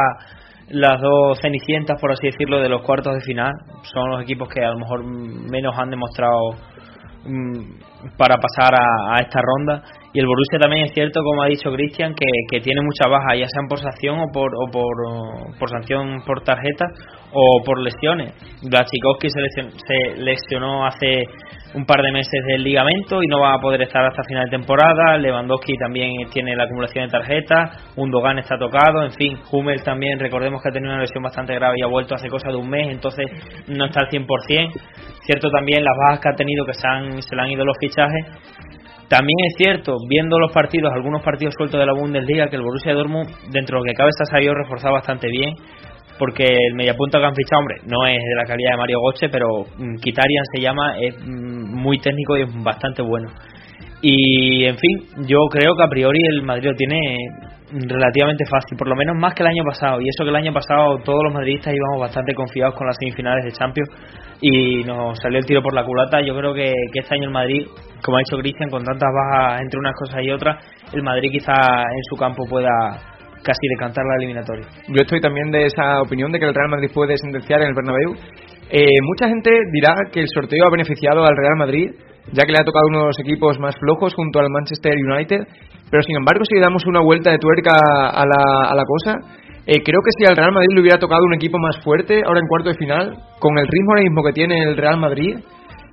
[0.70, 3.52] las dos cenicientas, por así decirlo, de los cuartos de final.
[3.84, 6.56] Son los equipos que a lo mejor menos han demostrado
[8.16, 9.82] para pasar a, esta ronda.
[10.12, 13.36] Y el Borussia también es cierto, como ha dicho Cristian, que, que tiene mucha baja,
[13.36, 16.86] ya sean por sanción o por, o por, por sanción por tarjeta
[17.32, 18.32] o por lesiones.
[18.62, 21.24] Blachikowski se, se lesionó hace
[21.74, 24.56] un par de meses del ligamento y no va a poder estar hasta final de
[24.56, 25.18] temporada.
[25.18, 27.94] Lewandowski también tiene la acumulación de tarjetas.
[27.96, 29.04] Undogan está tocado.
[29.04, 32.14] En fin, Hummel también, recordemos que ha tenido una lesión bastante grave y ha vuelto
[32.14, 33.26] hace cosa de un mes, entonces
[33.68, 34.26] no está al 100%.
[35.24, 37.76] Cierto también las bajas que ha tenido, que se, han, se le han ido los
[37.78, 38.24] fichajes.
[39.08, 42.92] También es cierto, viendo los partidos, algunos partidos sueltos de la Bundesliga, que el Borussia
[42.92, 45.54] Dortmund, dentro de lo que cabe, se ha sabido reforzar bastante bien,
[46.18, 49.28] porque el mediapunta que han fichado, hombre, no es de la calidad de Mario Götze,
[49.28, 53.30] pero mm, Kitarian se llama, es mm, muy técnico y es bastante bueno.
[54.00, 57.00] Y, en fin, yo creo que a priori el Madrid lo tiene
[57.72, 60.00] relativamente fácil, por lo menos más que el año pasado.
[60.00, 63.44] Y eso que el año pasado todos los madridistas íbamos bastante confiados con las semifinales
[63.44, 63.90] de Champions
[64.40, 66.20] y nos salió el tiro por la culata.
[66.20, 67.66] Yo creo que, que este año el Madrid,
[68.02, 71.52] como ha dicho Cristian, con tantas bajas entre unas cosas y otras, el Madrid quizá
[71.52, 74.66] en su campo pueda casi decantar la eliminatoria.
[74.88, 77.74] Yo estoy también de esa opinión de que el Real Madrid puede sentenciar en el
[77.74, 78.14] Bernabéu.
[78.70, 81.90] Eh, mucha gente dirá que el sorteo ha beneficiado al Real Madrid,
[82.32, 85.40] ya que le ha tocado uno de los equipos más flojos junto al Manchester United.
[85.90, 89.16] Pero sin embargo, si le damos una vuelta de tuerca a la, a la cosa,
[89.66, 92.40] eh, creo que si al Real Madrid le hubiera tocado un equipo más fuerte, ahora
[92.40, 95.36] en cuarto de final, con el ritmo ahora mismo que tiene el Real Madrid,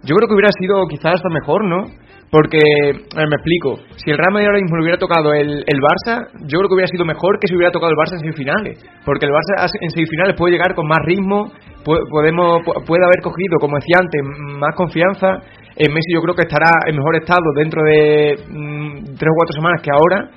[0.03, 1.84] yo creo que hubiera sido quizás hasta mejor, ¿no?
[2.32, 5.64] Porque, a ver, me explico, si el Real Madrid ahora mismo le hubiera tocado el,
[5.66, 8.20] el Barça, yo creo que hubiera sido mejor que si hubiera tocado el Barça en
[8.20, 8.84] semifinales.
[9.06, 11.52] Porque el Barça en semifinales puede llegar con más ritmo,
[11.86, 14.22] puede, podemos, puede haber cogido, como decía antes,
[14.60, 15.40] más confianza.
[15.78, 19.54] En Messi yo creo que estará en mejor estado dentro de mm, tres o cuatro
[19.54, 20.30] semanas que ahora.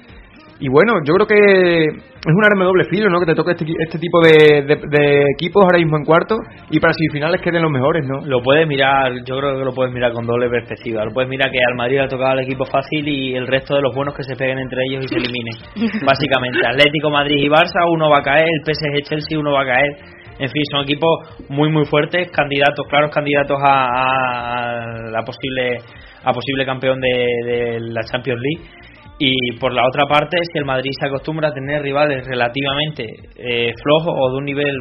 [0.60, 3.20] Y bueno, yo creo que es un arma de doble filo, ¿no?
[3.20, 6.36] Que te toque este, este tipo de, de, de equipos ahora mismo en cuarto
[6.70, 8.26] y para semifinales queden los mejores, ¿no?
[8.26, 11.04] Lo puedes mirar, yo creo que lo puedes mirar con doble perspectiva.
[11.04, 13.76] Lo puedes mirar que al Madrid le ha tocado el equipo fácil y el resto
[13.76, 15.54] de los buenos que se peguen entre ellos y se eliminen.
[16.04, 19.66] Básicamente, Atlético, Madrid y Barça, uno va a caer, el PSG, Chelsea, uno va a
[19.66, 20.18] caer.
[20.40, 25.78] En fin, son equipos muy muy fuertes, candidatos, claros candidatos a, a la posible
[26.24, 27.08] a posible campeón de,
[27.44, 28.87] de la Champions League
[29.18, 33.04] y por la otra parte si el Madrid se acostumbra a tener rivales relativamente
[33.36, 34.76] eh, flojos o de un nivel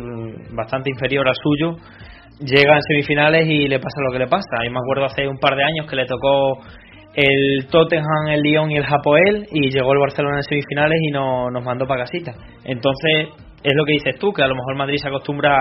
[0.54, 1.76] bastante inferior al suyo.
[2.39, 4.63] Llega en semifinales y le pasa lo que le pasa.
[4.63, 6.60] Yo me acuerdo hace un par de años que le tocó
[7.15, 11.50] el Tottenham, el Lyon y el Hapoel y llegó el Barcelona en semifinales y no,
[11.50, 12.34] nos mandó para casita.
[12.63, 13.30] Entonces
[13.63, 15.58] es lo que dices tú que a lo mejor Madrid se acostumbra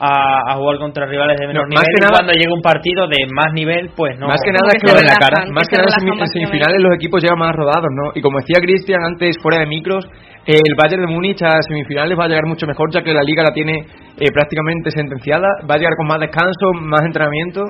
[0.00, 2.52] a, a, jugar contra rivales de menor No, más nivel que y nada- cuando llega
[2.56, 4.26] un partido de más nivel pues no.
[4.28, 6.26] Más que nada que es que se en la cara, que más que nada en
[6.32, 8.10] semifinales los equipos llegan más rodados, ¿no?
[8.16, 10.04] Y como decía Cristian antes fuera de micros,
[10.48, 13.22] eh, el Bayern de Múnich a semifinales va a llegar mucho mejor ya que la
[13.22, 17.60] liga la tiene eh, prácticamente sentenciada, va a llegar con más descanso, más entrenamiento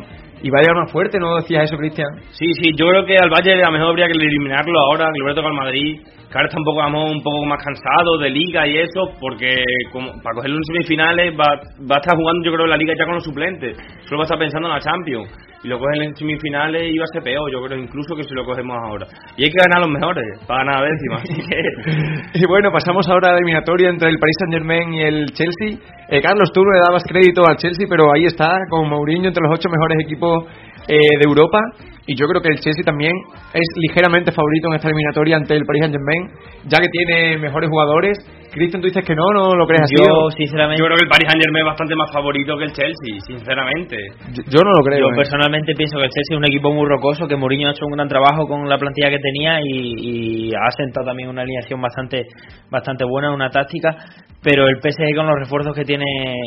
[0.42, 2.08] y va a llegar más fuerte, ¿no decías eso, Cristian?
[2.30, 5.20] Sí, sí, yo creo que al Bayern a lo mejor habría que eliminarlo ahora, que
[5.20, 6.00] hubiera tocado al Madrid,
[6.34, 9.62] ahora está un poco, vamos, un poco más cansado de liga y eso, porque
[9.92, 11.58] como, para cogerlo en semifinales va,
[11.90, 14.28] va a estar jugando yo creo la liga ya con los suplentes, solo va a
[14.28, 15.30] estar pensando en la Champions,
[15.62, 18.34] y lo cogen en semifinales y va a ser peor, yo creo incluso que si
[18.34, 19.06] lo cogemos ahora.
[19.36, 22.40] Y hay que ganar a los mejores, para ganar a décima, así que...
[22.40, 25.78] Y bueno, pasamos ahora a la eliminatoria entre el Paris Saint Germain y el Chelsea.
[26.08, 29.42] Eh, Carlos, tú no le dabas crédito al Chelsea, pero ahí está, con Mourinho entre
[29.42, 30.46] los ocho mejores equipos
[30.88, 31.60] eh, de Europa.
[32.06, 33.12] Y yo creo que el Chelsea también
[33.52, 36.30] es ligeramente favorito en esta eliminatoria ante el Paris Saint Germain,
[36.66, 38.18] ya que tiene mejores jugadores.
[38.50, 39.94] Cristian, tú dices que no, no lo crees así.
[39.96, 40.30] yo ¿o?
[40.30, 43.14] sinceramente Yo creo que el Paris Saint Germain es bastante más favorito que el Chelsea,
[43.26, 43.96] sinceramente.
[44.34, 45.06] Yo, yo no lo creo.
[45.06, 45.16] Yo eh.
[45.16, 47.92] personalmente pienso que el Chelsea es un equipo muy rocoso, que Mourinho ha hecho un
[47.92, 52.26] gran trabajo con la plantilla que tenía y, y ha sentado también una alineación bastante
[52.70, 53.96] bastante buena, una táctica,
[54.42, 56.06] pero el PSG con los refuerzos que tiene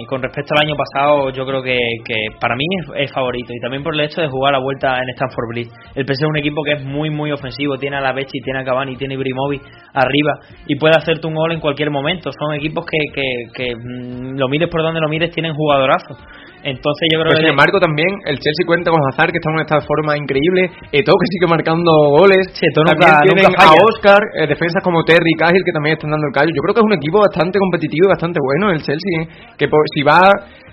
[0.09, 3.59] con respecto al año pasado, yo creo que, que para mí es, es favorito y
[3.59, 5.69] también por el hecho de jugar la vuelta en Stamford Bridge.
[5.95, 8.61] El PSG es un equipo que es muy muy ofensivo, tiene a la Becci, tiene
[8.61, 9.61] a Cavani, tiene a Ibrahimovic
[9.93, 12.31] arriba y puede hacerte un gol en cualquier momento.
[12.33, 16.17] Son equipos que, que, que mm, lo mires por donde lo mires tienen jugadorazos.
[16.63, 19.51] Entonces yo creo Pero sin que embargo también el Chelsea cuenta con Hazard que está
[19.51, 23.67] en esta forma increíble, Eto'o que sigue marcando goles, Sí, Eto'o también nunca- tienen nunca
[23.67, 23.75] a.
[23.83, 26.51] Oscar, eh, defensas como Terry y Cahill que también están dando el callo.
[26.55, 29.27] Yo creo que es un equipo bastante competitivo y bastante bueno el Chelsea, ¿eh?
[29.59, 30.23] que por- si va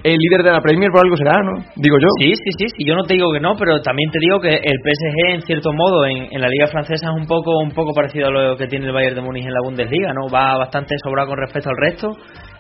[0.03, 1.59] el líder de la Premier por algo será, ¿no?
[1.77, 2.09] Digo yo.
[2.23, 4.49] Sí, sí, sí, sí, yo no te digo que no, pero también te digo que
[4.63, 7.93] el PSG en cierto modo en, en la liga francesa es un poco un poco
[7.93, 10.31] parecido a lo que tiene el Bayern de Múnich en la Bundesliga, ¿no?
[10.33, 12.17] Va bastante sobrado con respecto al resto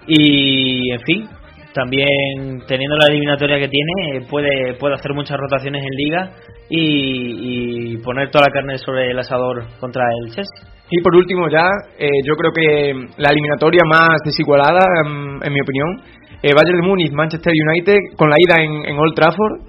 [0.06, 1.28] y en fin,
[1.72, 6.30] también teniendo la eliminatoria que tiene puede puede hacer muchas rotaciones en liga
[6.68, 10.66] y, poner toda la carne sobre el asador contra el Chelsea.
[10.90, 11.66] Y por último ya,
[11.98, 16.00] eh, yo creo que la eliminatoria más desigualada, en mi opinión,
[16.42, 19.60] eh, Bayern de Múnich, Manchester United, con la ida en, en Old Trafford.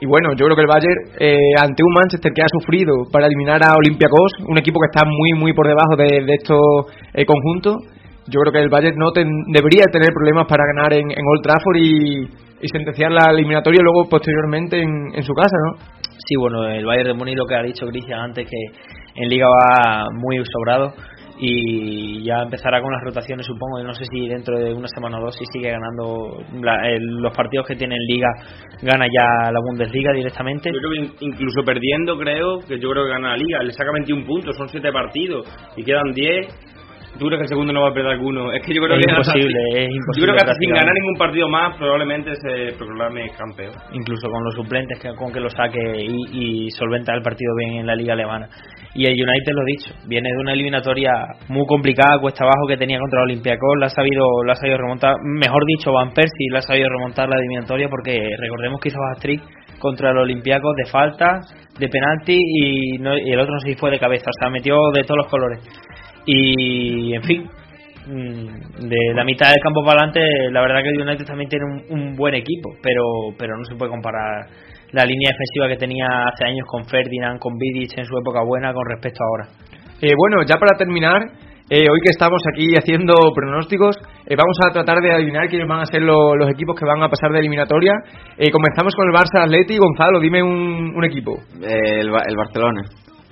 [0.00, 3.26] Y bueno, yo creo que el Bayern, eh, ante un Manchester que ha sufrido para
[3.26, 6.58] eliminar a Olympiacos, un equipo que está muy, muy por debajo de, de estos
[7.12, 7.76] eh, conjuntos,
[8.26, 11.42] yo creo que el Bayern no ten- debería tener problemas para ganar en, en Old
[11.42, 12.22] Trafford y,
[12.62, 15.78] y sentenciar la eliminatoria luego posteriormente en, en su casa, ¿no?
[16.26, 19.46] Sí, bueno, el Bayern de Múnich lo que ha dicho Cristian antes que en Liga
[19.46, 20.94] va muy sobrado
[21.38, 25.18] y ya empezará con las rotaciones supongo, yo no sé si dentro de una semana
[25.18, 28.28] o dos si sigue ganando la- el- los partidos que tiene en Liga
[28.82, 30.70] gana ya la Bundesliga directamente.
[30.72, 33.62] Yo creo que in- incluso perdiendo, creo que yo creo que gana la liga.
[33.62, 36.46] Le saca 21 puntos, son 7 partidos y quedan 10.
[37.18, 38.52] ¿Tú crees que el segundo no va a perder alguno?
[38.52, 40.70] Es que yo creo Es que hasta- imposible, es imposible Yo creo que hasta sin
[40.70, 43.72] ganar ningún partido más, probablemente se proclame campeón.
[43.92, 47.80] incluso con los suplentes que, con que lo saque y, y solventa el partido bien
[47.80, 48.48] en la liga alemana.
[48.96, 51.10] Y el United, lo dicho, viene de una eliminatoria
[51.48, 54.78] muy complicada, cuesta abajo que tenía contra el Olympiacos, la ha sabido, la ha sabido
[54.78, 58.98] remontar, mejor dicho, Van Persie la ha sabido remontar la eliminatoria porque recordemos que hizo
[59.12, 59.42] hat-trick
[59.78, 61.40] contra el Olympiacos de falta,
[61.78, 64.48] de penalti y, no- y el otro no sé si fue de cabeza, o sea,
[64.50, 65.58] metió de todos los colores.
[66.26, 67.42] Y, en fin,
[68.06, 71.64] mm, de la mitad del campo para adelante, la verdad que el United también tiene
[71.66, 73.02] un, un buen equipo, pero
[73.38, 74.46] pero no se puede comparar
[74.92, 78.72] la línea defensiva que tenía hace años con Ferdinand, con Vidic en su época buena
[78.72, 79.48] con respecto a ahora.
[80.00, 81.22] Eh, bueno, ya para terminar,
[81.70, 85.80] eh, hoy que estamos aquí haciendo pronósticos, eh, vamos a tratar de adivinar quiénes van
[85.80, 87.92] a ser lo- los equipos que van a pasar de eliminatoria.
[88.38, 89.78] Eh, comenzamos con el Barça Atleti.
[89.78, 91.32] Gonzalo, dime un, un equipo.
[91.60, 92.82] El, Ba- el Barcelona.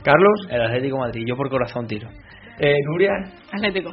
[0.02, 2.08] Carlos, El Atlético Madrid, yo por corazón tiro.
[2.62, 3.12] Eh, Nuria.
[3.52, 3.90] Atlético.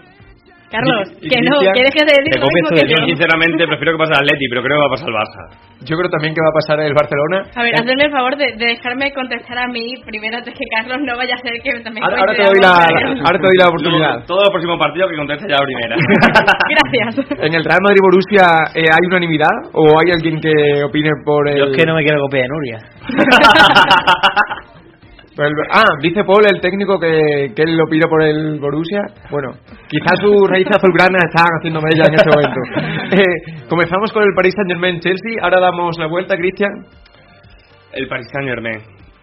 [0.70, 3.10] Carlos, Y- y que no, que dejes de decir te lo mismo que Yo, yo.
[3.10, 5.42] sinceramente, prefiero que pase el Atleti, pero creo que va a pasar el Barça.
[5.82, 7.38] Yo creo también que va a pasar el Barcelona.
[7.58, 10.62] A ver, Eh, hazme el favor de, de dejarme contestar a mí primero antes que
[10.70, 12.74] Carlos, no vaya a ser que también ahora, ahora te doy la,
[13.26, 14.14] ahora te doy la oportunidad.
[14.22, 15.96] Luego, todos los próximos partidos que conteste ya la primera.
[16.78, 17.12] Gracias.
[17.42, 18.46] En el Real Madrid Borussia
[18.78, 20.54] eh, hay unanimidad o hay alguien que
[20.86, 22.78] opine por el Yo es que no me quiero copiar de Nuria.
[25.48, 29.02] el- ah, dice Paul, el técnico, que, que él lo pide por el Borussia.
[29.32, 29.52] Bueno,
[29.88, 32.60] quizás sus raíces azulgranas están haciendo mella en este momento.
[33.12, 35.34] Eh, comenzamos con el Paris Saint Germain Chelsea.
[35.42, 36.70] Ahora damos la vuelta, Cristian.
[37.94, 38.80] el Paris Saint Germain.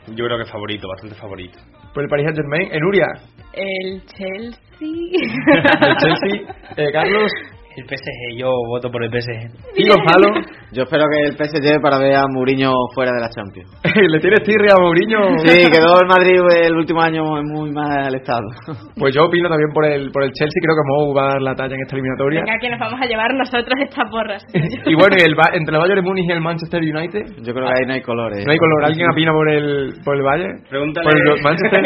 [0.09, 1.59] Yo creo que favorito, bastante favorito.
[1.95, 2.69] Por el Paris Saint Germain.
[2.73, 3.07] Enuria.
[3.53, 4.59] El Chelsea.
[4.81, 6.55] El Chelsea.
[6.77, 7.31] Eh, Carlos.
[7.77, 9.53] El PSG, yo voto por el PSG.
[9.77, 10.33] Y Gonzalo.
[10.73, 13.69] Yo espero que el PSG para ver a Mourinho fuera de la Champions.
[14.13, 15.37] ¿Le tienes tirria a Mourinho?
[15.45, 18.47] Sí, quedó el Madrid el último año en muy mal estado.
[18.97, 20.59] Pues yo opino también por el, por el Chelsea.
[20.63, 22.41] Creo que Mou va a dar la talla en esta eliminatoria.
[22.41, 24.43] Venga, que nos vamos a llevar nosotros estas porras.
[24.87, 27.45] Y bueno, y el, entre el Bayern Múnich y el Manchester United.
[27.45, 28.45] Yo creo que ahí no hay colores.
[28.47, 28.85] No hay color.
[28.85, 30.63] ¿Alguien opina por el, por el Bayern?
[30.69, 31.83] Pregúntale Por el Manchester.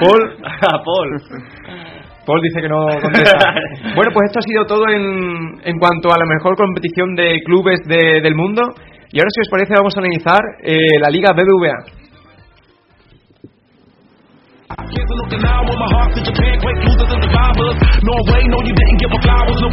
[0.00, 0.36] Paul.
[0.42, 1.97] a Paul.
[2.28, 3.48] Paul dice que no contesta.
[3.96, 7.80] bueno, pues esto ha sido todo en, en cuanto a la mejor competición de clubes
[7.88, 8.62] de- del mundo.
[9.10, 11.97] Y ahora, si os parece, vamos a analizar eh, la Liga BBVA.
[18.48, 19.56] No, you didn't give flowers.
[19.60, 19.68] To.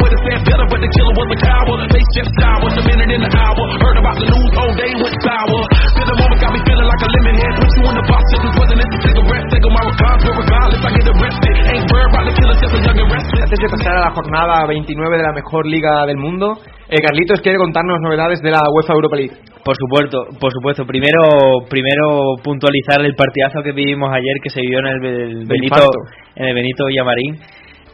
[13.46, 17.40] Antes de pasar a la jornada 29 de la mejor liga del mundo, eh, Carlitos
[17.40, 19.36] quiere contarnos novedades de la UEFA Europa League.
[19.64, 20.86] Por supuesto, por supuesto.
[20.86, 25.46] Primero, primero puntualizar el partidazo que vivimos ayer que se vivió en el, Be- el
[25.46, 25.90] Benito,
[26.36, 27.36] en el Benito Villamarín.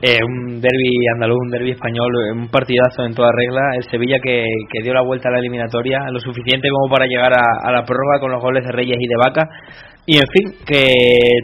[0.04, 3.60] Eh, un derby andaluz, un derby español, eh, un partidazo en toda regla.
[3.76, 7.32] El Sevilla que, que dio la vuelta a la eliminatoria, lo suficiente como para llegar
[7.32, 9.48] a, a la prórroga con los goles de Reyes y de Vaca.
[10.04, 10.84] Y en fin, que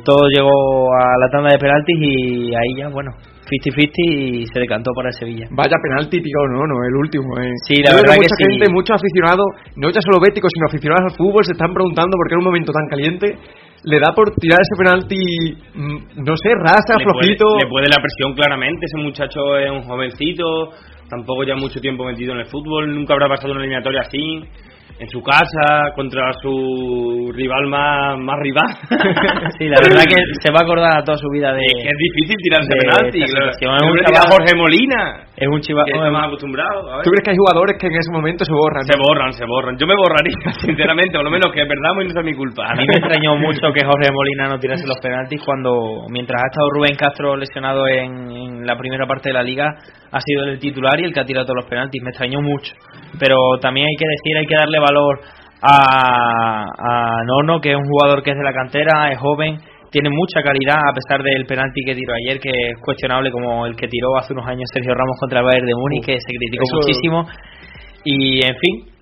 [0.05, 3.13] todo llegó a la tanda de penaltis y ahí ya, bueno,
[3.49, 5.47] 50-50 y se decantó para el Sevilla.
[5.51, 7.25] Vaya penalti tiró, no, no, el último.
[7.41, 7.51] Eh.
[7.67, 8.45] Sí, la Yo creo verdad que mucha sí.
[8.45, 12.29] gente, muchos aficionados, no ya solo béticos, sino aficionados al fútbol, se están preguntando por
[12.29, 13.27] qué en un momento tan caliente
[13.85, 15.17] le da por tirar ese penalti,
[15.75, 17.47] mm, no sé, rasa, le puede, flojito.
[17.63, 18.87] le puede la presión claramente.
[18.87, 20.71] Ese muchacho es un jovencito,
[21.09, 24.43] tampoco ya mucho tiempo metido en el fútbol, nunca habrá pasado una eliminatoria así.
[25.01, 28.67] En su casa, contra su rival más, más rival.
[29.59, 31.63] Sí, la verdad que se va a acordar a toda su vida de.
[31.63, 33.21] que es difícil tirarse de penalti.
[33.31, 33.51] claro.
[33.51, 35.85] Es un chaval- Jorge Molina, Es un chiva.
[35.85, 36.91] que está más acostumbrado.
[36.93, 37.05] a ver.
[37.05, 38.85] ¿Tú crees que hay jugadores que en ese momento se borran?
[38.85, 39.79] Se borran, se borran.
[39.79, 42.67] Yo me borraría, sinceramente, por lo menos que perdamos y no sea mi culpa.
[42.67, 46.47] A mí me extrañó mucho que Jorge Molina no tirase los penaltis cuando, mientras ha
[46.51, 49.75] estado Rubén Castro lesionado en, en la primera parte de la liga,
[50.11, 52.03] ha sido el titular y el que ha tirado todos los penaltis.
[52.03, 52.73] Me extrañó mucho.
[53.19, 55.21] Pero también hay que decir, hay que darle valor
[55.63, 59.59] a, a Nono, que es un jugador que es de la cantera, es joven,
[59.91, 63.75] tiene mucha calidad a pesar del penalti que tiró ayer, que es cuestionable como el
[63.75, 66.65] que tiró hace unos años Sergio Ramos contra el Bayern de Múnich, que se criticó
[66.65, 67.27] eso- muchísimo.
[68.05, 68.98] Y en fin,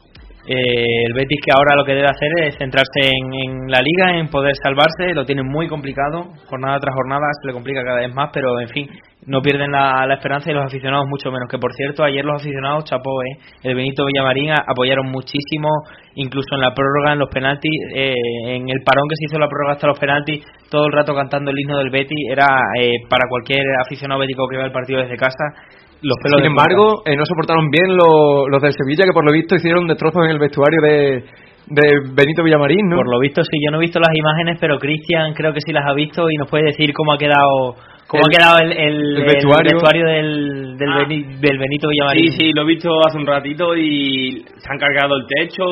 [0.49, 4.29] eh, el Betis que ahora lo que debe hacer es centrarse en, la liga, en
[4.29, 8.31] poder salvarse, lo tienen muy complicado, jornada tras jornada se le complica cada vez más,
[8.33, 8.89] pero en fin,
[9.27, 12.85] no pierden la, esperanza y los aficionados mucho menos, que por cierto ayer los aficionados,
[12.85, 15.69] chapó, eh, el Benito Villamarín apoyaron muchísimo,
[16.15, 18.15] incluso en la prórroga, en los penaltis, eh,
[18.47, 21.51] en el parón que se hizo la prórroga hasta los penaltis, todo el rato cantando
[21.51, 22.47] el himno del Betis, era
[22.79, 26.49] eh, para cualquier aficionado bético que vea el partido desde casa, los pelos Sin de
[26.49, 30.25] embargo, eh, no soportaron bien lo- los del Sevilla, que por lo visto hicieron destrozos
[30.25, 31.25] en el vestuario de,
[31.69, 32.97] de Benito Villamarín, ¿no?
[32.97, 35.73] Por lo visto sí, yo no he visto las imágenes, pero Cristian creo que sí
[35.73, 37.75] las ha visto y nos puede decir cómo ha quedado
[38.07, 40.07] ¿Cómo El- ha quedado el, el, el vestuario.
[40.07, 40.99] del, del, Ah.
[41.03, 42.31] Beni- del Benito Villamarín?
[42.31, 45.65] Sí, sí, lo he visto hace un ratito y se han cargado el techo,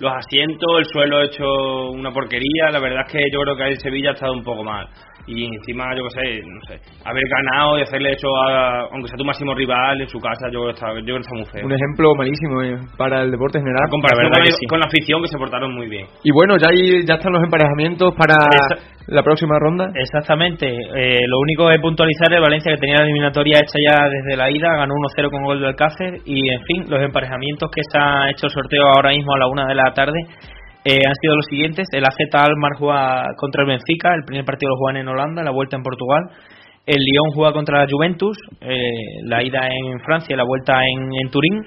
[0.00, 2.70] los asientos, el suelo hecho una porquería.
[2.72, 4.86] La verdad es que yo creo que el Sevilla ha estado un poco mal.
[5.28, 9.16] Y encima, yo qué sé, no sé, haber ganado y hacerle eso a, aunque sea
[9.18, 11.44] tu máximo rival en su casa, yo creo que está, yo creo que está muy
[11.52, 11.66] feo.
[11.66, 13.88] Un ejemplo malísimo eh, para el deporte en general.
[13.90, 14.66] Comparación La con, sí.
[14.80, 16.06] la afición que se portaron muy bien.
[16.24, 19.88] Y bueno, ya, hay- ya están los emparejamientos para Esa- la próxima ronda.
[19.94, 20.66] Exactamente.
[20.66, 24.50] Eh, lo único es puntualizar el Valencia que tenía la eliminatoria hecha ya desde la
[24.50, 28.30] ida, ganó 1-0 con gol del Alcácer y, en fin, los emparejamientos que se ha
[28.30, 30.20] hecho el sorteo ahora mismo a la una de la tarde
[30.88, 31.86] eh, han sido los siguientes.
[31.92, 35.50] El AZ Almar juega contra el Benfica, el primer partido lo juegan en Holanda, la
[35.50, 36.22] vuelta en Portugal.
[36.86, 41.30] El Lyon juega contra la Juventus, eh, la ida en Francia la vuelta en, en
[41.30, 41.60] Turín.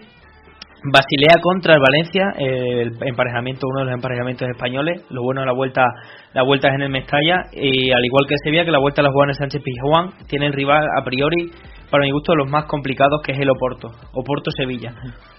[0.84, 5.06] Basilea contra el Valencia, eh, el emparejamiento, uno de los emparejamientos españoles.
[5.12, 5.86] Lo bueno de la vuelta,
[6.34, 9.04] la vuelta es en el Mestalla y al igual que el Sevilla, que la vuelta
[9.04, 11.52] la juega en Sánchez Pizjuán, tiene el rival a priori,
[11.92, 14.94] para mi gusto, los más complicados, que es el Oporto, Oporto-Sevilla.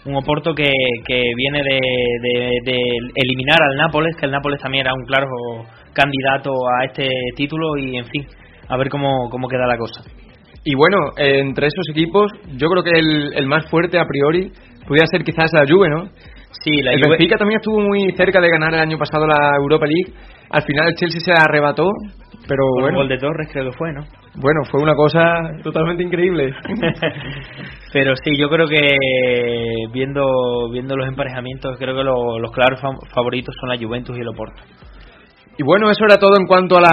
[0.05, 0.71] Un Oporto que,
[1.07, 1.81] que viene de,
[2.23, 2.79] de- de
[3.17, 5.27] eliminar al Nápoles, que el Nápoles también era un claro
[5.93, 8.27] candidato a este título y, en fin,
[8.69, 10.03] a ver cómo, cómo queda la cosa.
[10.65, 14.53] Y bueno, entre esos equipos, yo creo que el, el más fuerte a priori
[14.87, 16.05] podría ser quizás la Juve, ¿no?
[16.63, 19.57] Sí, la el Juve- Benfica también estuvo muy cerca de ganar el año pasado la
[19.61, 20.13] Europa League.
[20.51, 21.89] Al final el Chelsea se arrebató,
[22.47, 24.03] pero con un bueno, gol de Torres creo que fue, ¿no?
[24.35, 25.23] Bueno, fue una cosa
[25.63, 26.55] totalmente increíble.
[27.93, 28.79] Pero sí, yo creo que
[29.93, 30.25] viendo
[30.73, 32.81] viendo los emparejamientos, creo que lo- los claros
[33.15, 34.63] favoritos son la Juventus y el Oporto.
[35.59, 36.89] Y bueno, eso era todo en cuanto a la,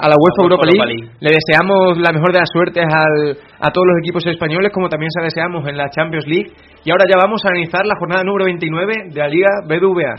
[0.00, 1.10] a la UEFA La Europa, League.
[1.18, 5.10] Le deseamos la mejor de las suertes al, a todos los equipos españoles, como también
[5.10, 6.52] se la deseamos en la Champions League.
[6.84, 10.14] Y ahora ya vamos a analizar la jornada número 29 de la Liga BBVA.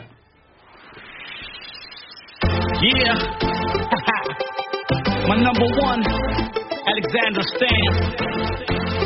[2.82, 3.16] Yeah.
[5.28, 6.04] My number one,
[6.96, 7.92] Alexander Stan.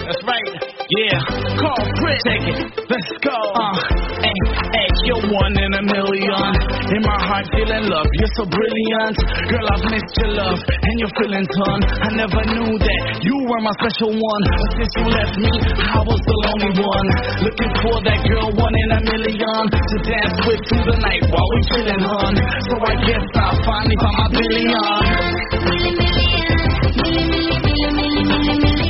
[0.05, 0.49] That's right.
[0.93, 1.17] Yeah.
[1.57, 2.21] Call Chris.
[2.21, 2.85] Take it.
[2.85, 3.33] Let's go.
[3.33, 3.73] Uh,
[4.21, 4.37] hey,
[4.77, 6.45] hey, you're one in a million.
[6.93, 8.05] In my heart, feeling love.
[8.13, 9.17] You're so brilliant.
[9.49, 11.81] Girl, I've missed your love and your feelings, hon.
[12.05, 14.43] I never knew that you were my special one.
[14.53, 15.49] But since you left me,
[15.81, 17.07] I was the lonely one.
[17.41, 19.65] Looking for that girl, one in a million.
[19.65, 22.33] To dance with through the night while we chillin', hon.
[22.69, 26.08] So I guess I finally found my billion.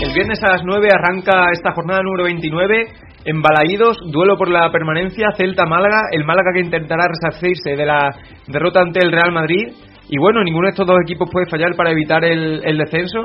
[0.09, 2.87] El viernes a las 9 arranca esta jornada número 29
[3.25, 8.09] en Balaídos, duelo por la permanencia Celta-Málaga, el Málaga que intentará resarcirse de la
[8.47, 9.67] derrota ante el Real Madrid.
[10.09, 13.19] Y bueno, ninguno de estos dos equipos puede fallar para evitar el, el descenso.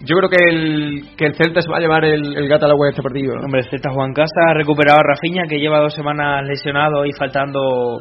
[0.00, 2.72] Yo creo que el, que el Celta se va a llevar el, el gato al
[2.72, 3.34] agua de este partido.
[3.36, 3.44] ¿no?
[3.44, 7.12] Hombre, el Celta Juan Casa ha recuperado a Rafinha, que lleva dos semanas lesionado y
[7.12, 8.00] faltando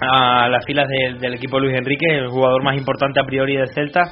[0.00, 0.86] a las filas
[1.20, 4.02] del equipo Luis Enrique, el jugador más importante a priori del Celta,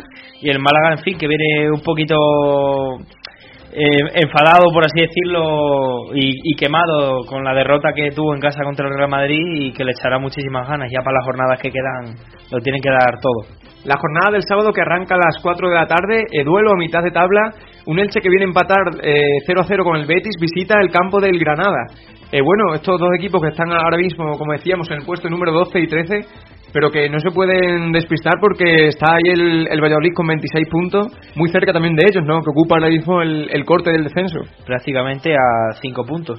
[0.43, 2.17] y el Málaga, en fin, que viene un poquito
[3.79, 8.89] eh, enfadado, por así decirlo, y, quemado con la derrota que tuvo en casa contra
[8.89, 10.89] el Real Madrid y que le echará muchísimas ganas.
[10.91, 12.17] Ya para las jornadas que quedan,
[12.51, 13.53] lo tienen que dar todo.
[13.85, 16.79] La jornada del sábado que arranca a las 4 de la tarde, eh, duelo a
[16.79, 17.53] mitad de tabla,
[17.85, 20.91] un Elche que viene a empatar eh, 0 a 0 con el Betis, visita el
[20.91, 21.85] campo del Granada.
[22.33, 25.53] Eh, bueno, estos dos equipos que están ahora mismo, como decíamos, en el puesto número
[25.53, 26.21] 12 y 13,
[26.77, 31.07] pero que no se pueden despistar porque está ahí el, el Valladolid con 26 puntos,
[31.35, 32.43] muy cerca también de ellos, ¿no?
[32.43, 34.41] Que ocupa ahora mismo el, el corte del descenso.
[34.67, 36.39] prácticamente a 5 puntos.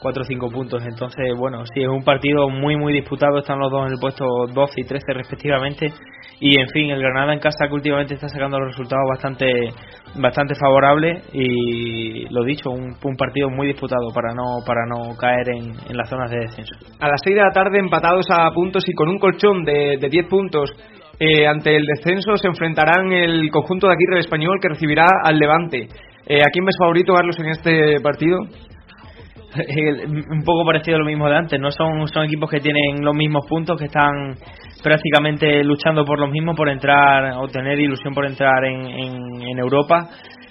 [0.00, 0.82] 4 o 5 puntos.
[0.86, 3.38] Entonces, bueno, sí, es un partido muy, muy disputado.
[3.38, 5.92] Están los dos en el puesto 12 y 13 respectivamente.
[6.40, 9.70] Y, en fin, el Granada en casa que últimamente está sacando los resultados bastante
[10.16, 11.28] bastante favorables.
[11.32, 16.08] Y, lo dicho, un, partido muy disputado para no para no caer en, en las
[16.08, 16.74] zonas de descenso.
[17.00, 20.08] A las 6 de la tarde, empatados a puntos y con un colchón de, de
[20.08, 20.72] 10 puntos
[21.20, 25.88] eh, ante el descenso, se enfrentarán el conjunto de Aguirre español que recibirá al Levante.
[26.26, 28.38] Eh, ¿A quién ves favorito, Carlos, en este partido?
[29.56, 33.14] Un poco parecido a lo mismo de antes, no son, son equipos que tienen los
[33.14, 34.34] mismos puntos, que están
[34.82, 40.08] prácticamente luchando por los mismos, por entrar o tener ilusión por entrar en, en, Europa.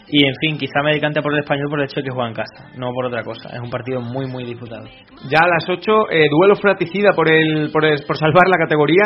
[0.09, 2.29] Y en fin, quizá me decante por el español por el hecho de que juega
[2.29, 3.49] en casa, no por otra cosa.
[3.53, 4.85] Es un partido muy, muy disputado.
[5.29, 9.03] Ya a las 8, eh, duelo fratricida por, el, por, el- por salvar la categoría.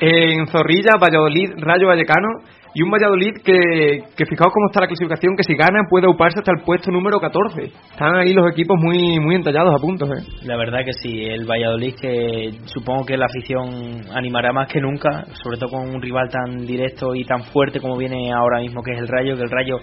[0.00, 2.28] en Zorrilla, Valladolid, Rayo Vallecano.
[2.74, 6.40] Y un Valladolid que, que fijaos cómo está la clasificación, que si gana puede uparse
[6.40, 7.62] hasta el puesto número 14.
[7.62, 10.10] Están ahí los equipos muy, muy entallados a puntos.
[10.10, 10.24] ¿eh?
[10.42, 15.24] La verdad que sí, el Valladolid que supongo que la afición animará más que nunca,
[15.42, 18.92] sobre todo con un rival tan directo y tan fuerte como viene ahora mismo que
[18.92, 19.78] es el Rayo, que el Rayo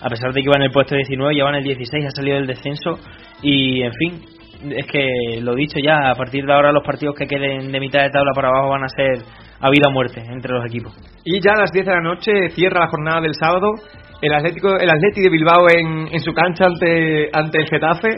[0.00, 2.10] a pesar de que iba en el puesto 19, ya va en el 16, ha
[2.10, 2.98] salido del descenso
[3.42, 7.26] y en fin, es que lo dicho ya, a partir de ahora los partidos que
[7.26, 9.18] queden de mitad de tabla para abajo van a ser
[9.60, 10.92] a vida o muerte entre los equipos.
[11.24, 13.72] Y ya a las 10 de la noche cierra la jornada del sábado
[14.22, 18.08] el Atlético el Atleti de Bilbao en, en su cancha ante ante el Getafe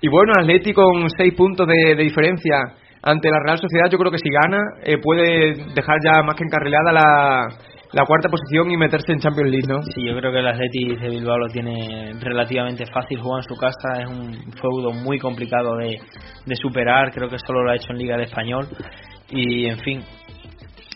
[0.00, 2.56] y bueno, Atleti con 6 puntos de, de diferencia
[3.02, 6.44] ante la Real Sociedad, yo creo que si gana eh, puede dejar ya más que
[6.44, 7.48] encarrilada la,
[7.92, 9.82] la cuarta posición y meterse en Champions League, ¿no?
[9.82, 13.56] Sí, yo creo que el Atleti de Bilbao lo tiene relativamente fácil, juega en su
[13.56, 15.98] casa, es un feudo muy complicado de,
[16.46, 18.66] de superar, creo que solo lo ha hecho en Liga de Español
[19.30, 20.00] y en fin,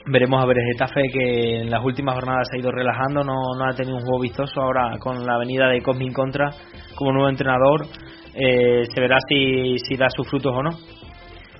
[0.06, 3.34] veremos a ver el Getafe que en las últimas jornadas se ha ido relajando, no,
[3.58, 6.50] no ha tenido un juego vistoso, ahora con la venida de Cosmin Contra
[6.94, 7.86] como nuevo entrenador
[8.34, 10.70] eh, se verá si, si da sus frutos o no.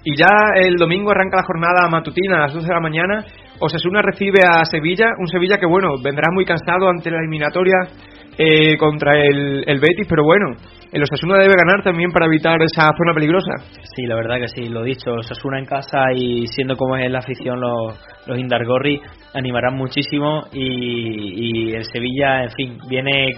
[0.05, 3.25] Y ya el domingo arranca la jornada matutina a las 12 de la mañana.
[3.61, 7.77] Osasuna recibe a Sevilla, un Sevilla que bueno, vendrá muy cansado ante la eliminatoria
[8.39, 10.57] eh, contra el, el Betis, pero bueno,
[10.93, 13.53] el Osasuna debe ganar también para evitar esa zona peligrosa.
[13.95, 17.19] Sí, la verdad que sí, lo dicho, Osasuna en casa y siendo como es la
[17.19, 19.01] afición los, los Indargorri
[19.35, 23.29] animarán muchísimo y, y el Sevilla, en fin, viene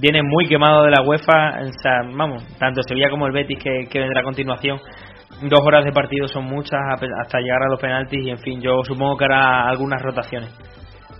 [0.00, 3.88] viene muy quemado de la UEFA, o sea, vamos, tanto Sevilla como el Betis que,
[3.90, 4.78] que vendrá a continuación
[5.42, 6.80] dos horas de partido son muchas
[7.22, 10.50] hasta llegar a los penaltis y en fin yo supongo que hará algunas rotaciones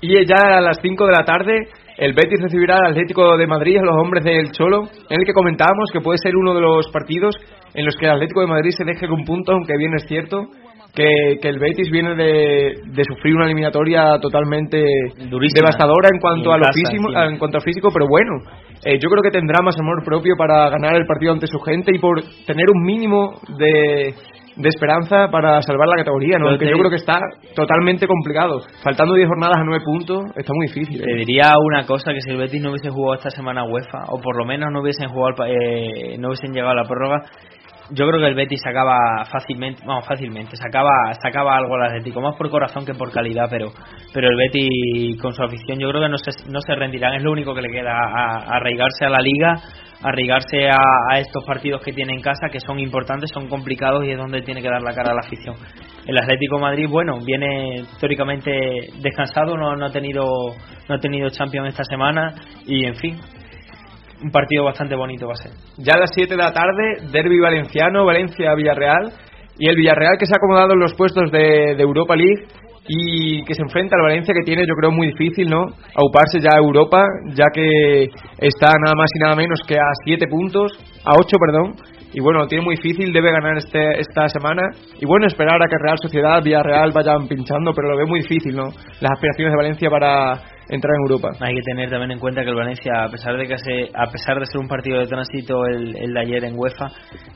[0.01, 3.79] y ya a las 5 de la tarde el Betis recibirá al Atlético de Madrid
[3.79, 6.89] a los hombres del Cholo en el que comentábamos que puede ser uno de los
[6.91, 7.35] partidos
[7.75, 10.07] en los que el Atlético de Madrid se deje con un punto aunque bien es
[10.07, 10.47] cierto
[10.97, 14.83] que, que el Betis viene de, de, sufrir una eliminatoria totalmente
[15.29, 15.67] Durísima.
[15.67, 18.33] devastadora en cuanto Y a lo casa, físico, en cuanto a físico, pero bueno,
[18.85, 21.93] eh, yo creo que tendrá más amor propio para ganar el partido ante su gente
[21.95, 24.14] y por tener un mínimo de,
[24.57, 26.49] de esperanza para salvar la categoría, ¿no?
[26.49, 27.18] Aunque te- yo creo que está
[27.55, 28.61] totalmente complicado.
[28.83, 31.03] Faltando 10 jornadas a 9 puntos, está muy difícil.
[31.03, 31.16] Te ¿eh?
[31.16, 34.37] diría una cosa que si el Betis no hubiese jugado esta semana UEFA o por
[34.37, 37.22] lo menos no hubiesen jugado eh, no hubiesen llegado a la prórroga
[37.91, 40.91] yo creo que el Betis sacaba fácilmente vamos fácilmente sacaba
[41.22, 43.72] sacaba algo al Atlético más por corazón que por calidad pero
[44.12, 47.14] pero el Betis con su afición yo creo que no se no se rendirán.
[47.14, 49.55] Es lo único que le queda a, arraigarse a la liga
[50.03, 54.18] arraigarse a, estos partidos que tiene en casa que son importantes son complicados y es
[54.18, 55.57] donde tiene que dar la cara a la afición.
[56.07, 60.24] El Atlético Madrid bueno viene históricamente descansado no, no ha tenido
[60.89, 62.34] no ha tenido Champions esta semana
[62.66, 63.18] y en fin
[64.23, 67.39] un partido bastante bonito va a ser Ya a las 7 de la tarde, Derby
[67.39, 69.12] Valenciano, Valencia-Villarreal.
[69.59, 72.47] Y el Villarreal que se ha acomodado en los puestos de, de Europa League
[72.89, 75.67] y que se enfrenta al Valencia que tiene, yo creo, muy difícil, ¿no?
[75.95, 77.05] Auparse ya a Europa,
[77.35, 78.09] ya que
[78.39, 80.73] está nada más y nada menos que a 7 puntos,
[81.05, 81.75] a 8, perdón.
[82.17, 84.62] Y bueno, lo tiene muy difícil, debe ganar este, esta semana.
[84.99, 88.57] Y bueno, esperar a que Real Sociedad, Villarreal vayan pinchando, pero lo veo muy difícil,
[88.57, 88.69] ¿no?
[89.03, 90.33] Las aspiraciones de Valencia para
[90.71, 91.29] entrar en Europa.
[91.41, 94.11] hay que tener también en cuenta que el Valencia a pesar de que se, a
[94.11, 96.87] pesar de ser un partido de tránsito el, el de ayer en UEFA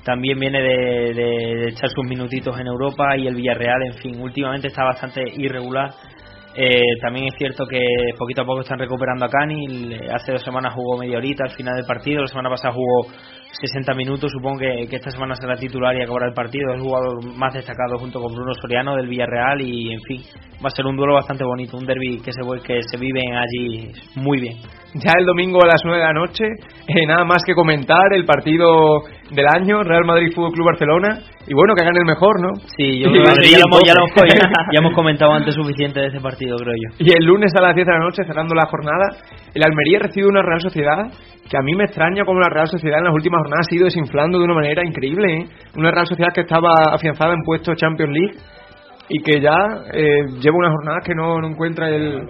[0.03, 4.67] también viene de, de- echar sus minutitos en Europa y el Villarreal en fin últimamente
[4.67, 5.91] está bastante irregular
[6.57, 7.79] Eh, también es cierto que
[8.19, 11.77] poquito a poco están recuperando a Cani hace dos semanas jugó media horita al final
[11.77, 13.07] del partido la semana pasada jugó
[13.53, 16.83] 60 minutos supongo que, que esta semana será titular y acabará el partido es el
[16.83, 20.23] jugador más destacado junto con Bruno Soriano del Villarreal y en fin
[20.63, 23.93] va a ser un duelo bastante bonito un derby que se, que se vive allí
[24.17, 24.57] muy bien
[24.95, 26.45] Ya el domingo a las 9 de la noche,
[26.89, 31.21] eh, nada más que comentar el partido del año, Real Madrid Fútbol Club Barcelona.
[31.47, 32.55] Y bueno, que gane el mejor, ¿no?
[32.77, 34.15] Sí, yo creo que ya, lo hemos, ya, lo hemos,
[34.75, 36.97] ya hemos comentado antes suficiente de ese partido, creo yo.
[36.99, 39.15] Y el lunes a las 10 de la noche, cerrando la jornada,
[39.55, 41.07] el Almería recibe una Real Sociedad
[41.49, 43.85] que a mí me extraña como la Real Sociedad en las últimas jornadas ha ido
[43.85, 45.33] desinflando de una manera increíble.
[45.33, 45.47] ¿eh?
[45.77, 48.39] Una Real Sociedad que estaba afianzada en puesto Champions League
[49.09, 49.57] y que ya
[49.93, 52.27] eh, lleva unas jornadas que no, no encuentra el,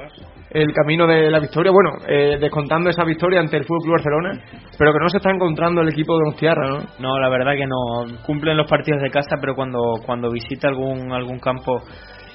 [0.50, 1.70] el camino de la victoria.
[1.72, 4.30] Bueno, eh, descontando esa victoria ante el Fútbol Club Barcelona,
[4.78, 6.78] pero que no se está encontrando el equipo de Donostiarra, ¿no?
[6.98, 8.18] No, la verdad que no.
[8.26, 11.80] Cumplen los partidos de casa, pero cuando, cuando visita algún, algún campo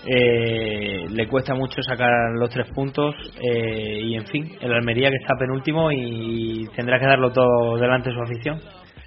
[0.07, 3.15] eh, le cuesta mucho sacar los tres puntos.
[3.41, 8.09] eh, y en fin, el Almería que está penúltimo y tendrá que darlo todo delante
[8.09, 8.59] de su afición.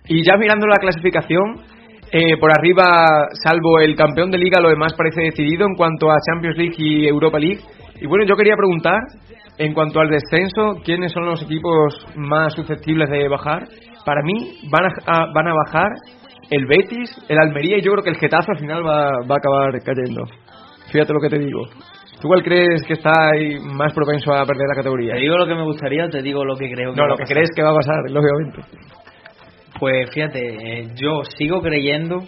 [0.07, 1.61] Y ya mirando la clasificación,
[2.11, 6.17] eh, por arriba, salvo el campeón de liga, lo demás parece decidido en cuanto a
[6.27, 7.61] Champions League y Europa League.
[8.01, 9.01] Y bueno, yo quería preguntar,
[9.59, 13.65] en cuanto al descenso, ¿quiénes son los equipos más susceptibles de bajar?
[14.07, 15.93] Para mí, van a, van a bajar
[16.51, 19.39] el Betis, el Almería y yo creo que el Getafe al final va, va a
[19.39, 20.25] acabar cayendo.
[20.93, 21.63] Fíjate lo que te digo.
[22.21, 25.13] ¿Tú cuál crees que está ahí más propenso a perder la categoría?
[25.15, 27.09] ¿Te digo lo que me gustaría o te digo lo que creo que No, va
[27.11, 27.35] lo que pasar?
[27.37, 28.63] crees que va a pasar, lógicamente.
[29.79, 30.41] Pues fíjate,
[30.81, 32.25] eh, yo sigo creyendo,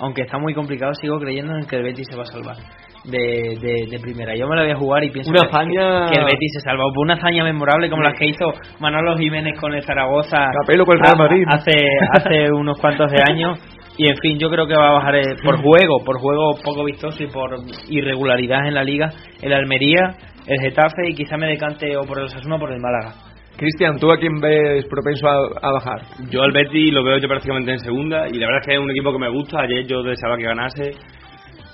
[0.00, 2.56] aunque está muy complicado, sigo creyendo en que el Betis se va a salvar
[3.04, 4.34] de, de, de primera.
[4.34, 6.60] Yo me la voy a jugar y pienso Una que- hazaña- que el Betis se
[6.60, 6.84] salva.
[6.94, 8.46] Por una hazaña memorable como la que hizo
[8.80, 10.46] Manolo Jiménez con el Zaragoza
[10.86, 11.44] con el Real Madrid.
[11.48, 11.72] hace,
[12.12, 13.58] hace unos cuantos de años.
[13.96, 16.84] Y en fin, yo creo que va a bajar eh, por juego, por juego poco
[16.84, 17.56] vistoso y por
[17.88, 20.16] irregularidad en la liga, el Almería,
[20.46, 23.14] el Getafe y quizá me decante o por el Osasuna o por el Málaga.
[23.56, 26.02] Cristian, ¿tú a quién ves propenso a, a bajar?
[26.28, 28.80] Yo al Betis lo veo yo prácticamente en segunda y la verdad es que es
[28.80, 29.60] un equipo que me gusta.
[29.60, 30.90] Ayer yo deseaba que ganase,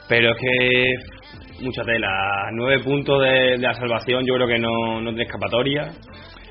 [0.06, 2.08] pero es que mucha tela.
[2.52, 5.90] Nueve puntos de, de la salvación yo creo que no, no tiene escapatoria.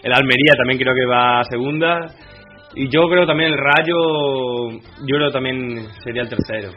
[0.02, 2.08] El Almería también creo que va a segunda.
[2.82, 6.70] Y yo creo también el Rayo, yo creo también sería el tercero.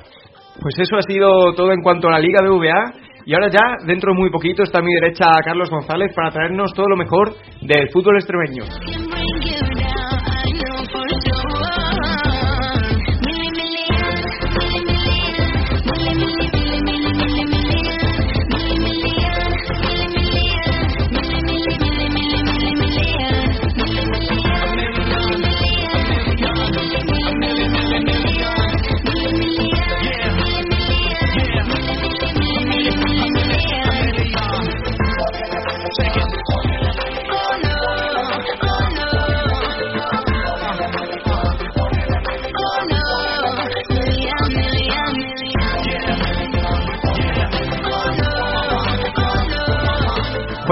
[0.61, 2.93] Pues eso ha sido todo en cuanto a la Liga BVA.
[3.25, 6.75] Y ahora ya, dentro de muy poquito, está a mi derecha Carlos González para traernos
[6.75, 8.65] todo lo mejor del fútbol extremeño.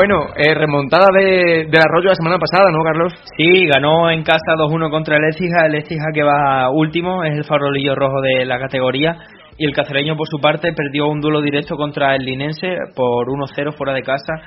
[0.00, 3.12] Bueno, eh, remontada de, del arroyo la semana pasada, ¿no, Carlos?
[3.36, 7.44] Sí, ganó en casa 2-1 contra el Écija, el Écija que va último, es el
[7.44, 9.18] farolillo rojo de la categoría.
[9.58, 13.74] Y el cacereño, por su parte, perdió un duelo directo contra el linense por 1-0
[13.76, 14.40] fuera de casa.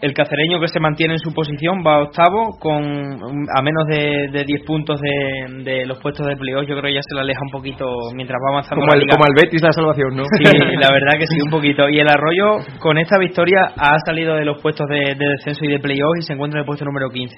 [0.00, 4.44] El cacereño que se mantiene en su posición va octavo con a menos de, de
[4.44, 6.62] 10 puntos de, de los puestos de playoff.
[6.68, 7.84] Yo creo que ya se le aleja un poquito
[8.14, 9.16] mientras va avanzando Como la el, liga.
[9.16, 10.22] como el Betis la salvación, ¿no?
[10.38, 10.44] Sí,
[10.78, 11.88] la verdad que sí, un poquito.
[11.88, 15.68] Y el Arroyo, con esta victoria, ha salido de los puestos de, de descenso y
[15.68, 17.34] de playoff y se encuentra en el puesto número 15.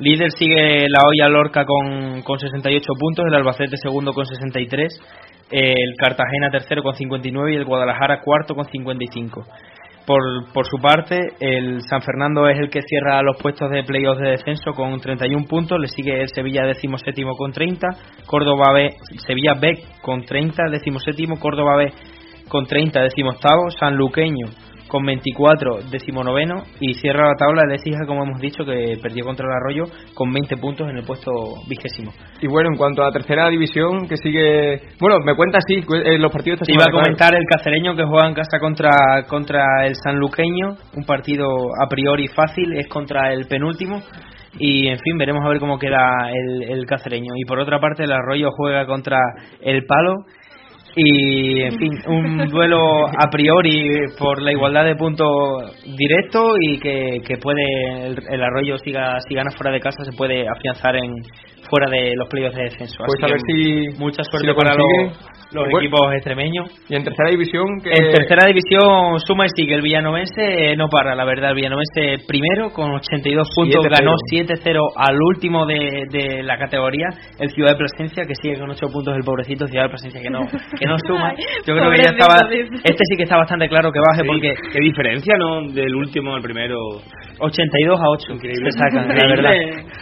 [0.00, 4.88] Líder sigue la olla Lorca con, con 68 puntos, el Albacete segundo con 63,
[5.50, 9.44] el Cartagena tercero con 59 y el Guadalajara cuarto con 55.
[10.08, 10.22] Por,
[10.54, 14.30] por su parte, el San Fernando es el que cierra los puestos de playoff de
[14.30, 17.86] descenso con 31 puntos, le sigue el Sevilla decimoséptimo con 30,
[18.24, 18.88] Córdoba B,
[19.18, 21.92] Sevilla B con 30, decimoséptimo, Córdoba B
[22.48, 24.46] con 30, decimoctavo, Sanluqueño
[24.88, 29.46] con 24, decimonoveno y cierra la tabla el Écija, como hemos dicho, que perdió contra
[29.46, 29.84] el Arroyo
[30.14, 31.30] con 20 puntos en el puesto
[31.68, 32.12] vigésimo.
[32.40, 34.80] Y bueno, en cuanto a la tercera división, que sigue...
[35.00, 36.60] Bueno, me cuenta sí, eh, los partidos...
[36.60, 38.90] esta Te iba a comentar el cacereño que juega en casa contra,
[39.28, 41.46] contra el sanluqueño, un partido
[41.82, 44.00] a priori fácil, es contra el penúltimo.
[44.58, 47.32] Y en fin, veremos a ver cómo queda el, el cacereño.
[47.36, 49.18] Y por otra parte, el Arroyo juega contra
[49.60, 50.14] el Palo.
[50.96, 57.20] Y en fin, un duelo a priori por la igualdad de puntos directo y que,
[57.26, 61.12] que puede el, el Arroyo siga si gana fuera de casa se puede afianzar en
[61.70, 62.96] fuera de los playoffs de descenso.
[63.04, 63.98] Pues Así a ver que si...
[64.00, 65.04] mucha si suerte lo para consigue.
[65.04, 66.68] los, los Bueno, equipos extremeños.
[66.88, 67.80] Y en tercera división...
[67.82, 67.90] Que...
[67.90, 71.50] En tercera división suma y sigue el Villanovense, eh, no para, la verdad.
[71.50, 73.98] El Villanovense primero con 82 puntos, 7-0.
[73.98, 78.68] ganó 7-0 al último de, de la categoría, el Ciudad de Plasencia, que sigue con
[78.70, 80.40] 8 puntos el pobrecito Ciudad de Plasencia, que no,
[80.78, 81.32] que no suma.
[81.66, 82.36] Yo creo que ya estaba.
[82.84, 85.62] Este sí que está bastante claro que baje Sí, porque qué diferencia, ¿no?
[85.72, 86.76] Del último al primero.
[87.40, 88.70] 82 a 8 Increíble.
[88.72, 89.52] se sacan, la verdad.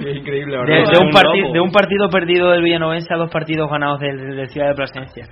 [0.00, 0.92] Increíble, la De, verdad.
[0.92, 1.52] de un Un parti- lobo.
[1.52, 5.24] de un partido perdido del Villanovense a dos partidos ganados del, del Ciudad de Plasencia.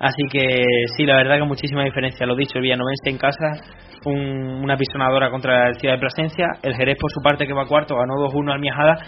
[0.00, 0.64] Así que
[0.96, 2.26] sí, la verdad que muchísima diferencia.
[2.26, 3.60] Lo dicho, el Villanovense en casa,
[4.04, 6.46] un- una pisonadora contra el Ciudad de Plasencia.
[6.62, 8.98] El Jerez, por su parte, que va cuarto, ganó 2-1 al Miajada.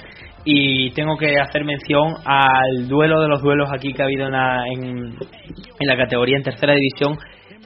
[0.45, 4.32] Y tengo que hacer mención al duelo de los duelos aquí que ha habido en
[4.32, 5.14] la, en,
[5.80, 7.18] la categoría en tercera división.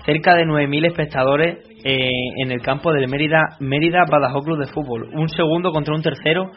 [0.04, 2.08] Cerca de 9.000 espectadores eh,
[2.42, 5.08] en el campo del Mérida, Mérida Badajoz Club de Fútbol.
[5.14, 6.50] Un segundo contra un tercero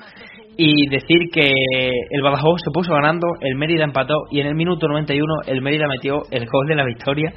[0.57, 1.51] y decir que
[2.09, 5.85] el Badajoz se puso ganando, el Mérida empató y en el minuto 91 el Mérida
[5.87, 7.31] metió el gol de la victoria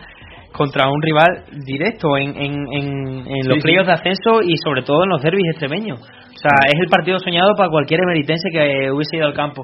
[0.53, 2.89] contra un rival directo en, en, en,
[3.29, 3.61] en los Sí, sí.
[3.63, 6.01] playoffs de ascenso y sobre todo en los derbis extremeños.
[6.01, 9.63] O sea, es el partido soñado para cualquier emeritense que hubiese ido al campo.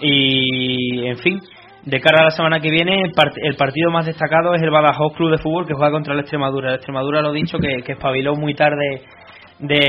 [0.00, 1.38] Y, en fin,
[1.84, 4.70] de cara a la semana que viene, el, part- el partido más destacado es el
[4.70, 6.70] Badajoz Club de Fútbol que juega contra el Extremadura.
[6.70, 9.02] El Extremadura, lo dicho, que, que espabiló muy tarde
[9.60, 9.80] de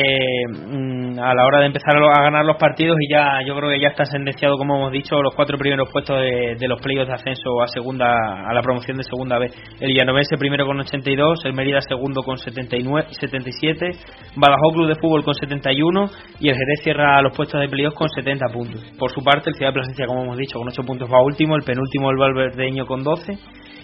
[0.49, 3.79] mm, a la hora de empezar a ganar los partidos y ya yo creo que
[3.79, 7.61] ya está sentenciado como hemos dicho los cuatro primeros puestos de, los playoffs de ascenso
[7.61, 8.07] a segunda
[8.49, 9.53] a la promoción de segunda vez.
[9.79, 13.91] El Villanovense primero con 82 el Mérida segundo con 79 77
[14.35, 16.05] Badajoz Club de Fútbol con 71
[16.41, 18.83] y el Jerez cierra los puestos de playoffs con 70 puntos.
[18.99, 21.55] Por su parte el Ciudad de Plasencia como hemos dicho con 8 puntos va último
[21.55, 23.37] el penúltimo el Valverdeño con 12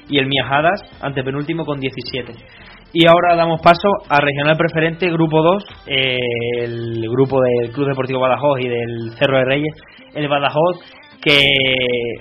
[0.09, 2.33] y el Miajadas antepenúltimo con 17
[2.93, 6.17] y ahora damos paso a Regional Preferente, Grupo 2, eh,
[6.59, 9.75] el grupo del Club Deportivo Badajoz y del Cerro de Reyes.
[10.15, 10.79] El Badajoz
[11.21, 11.49] que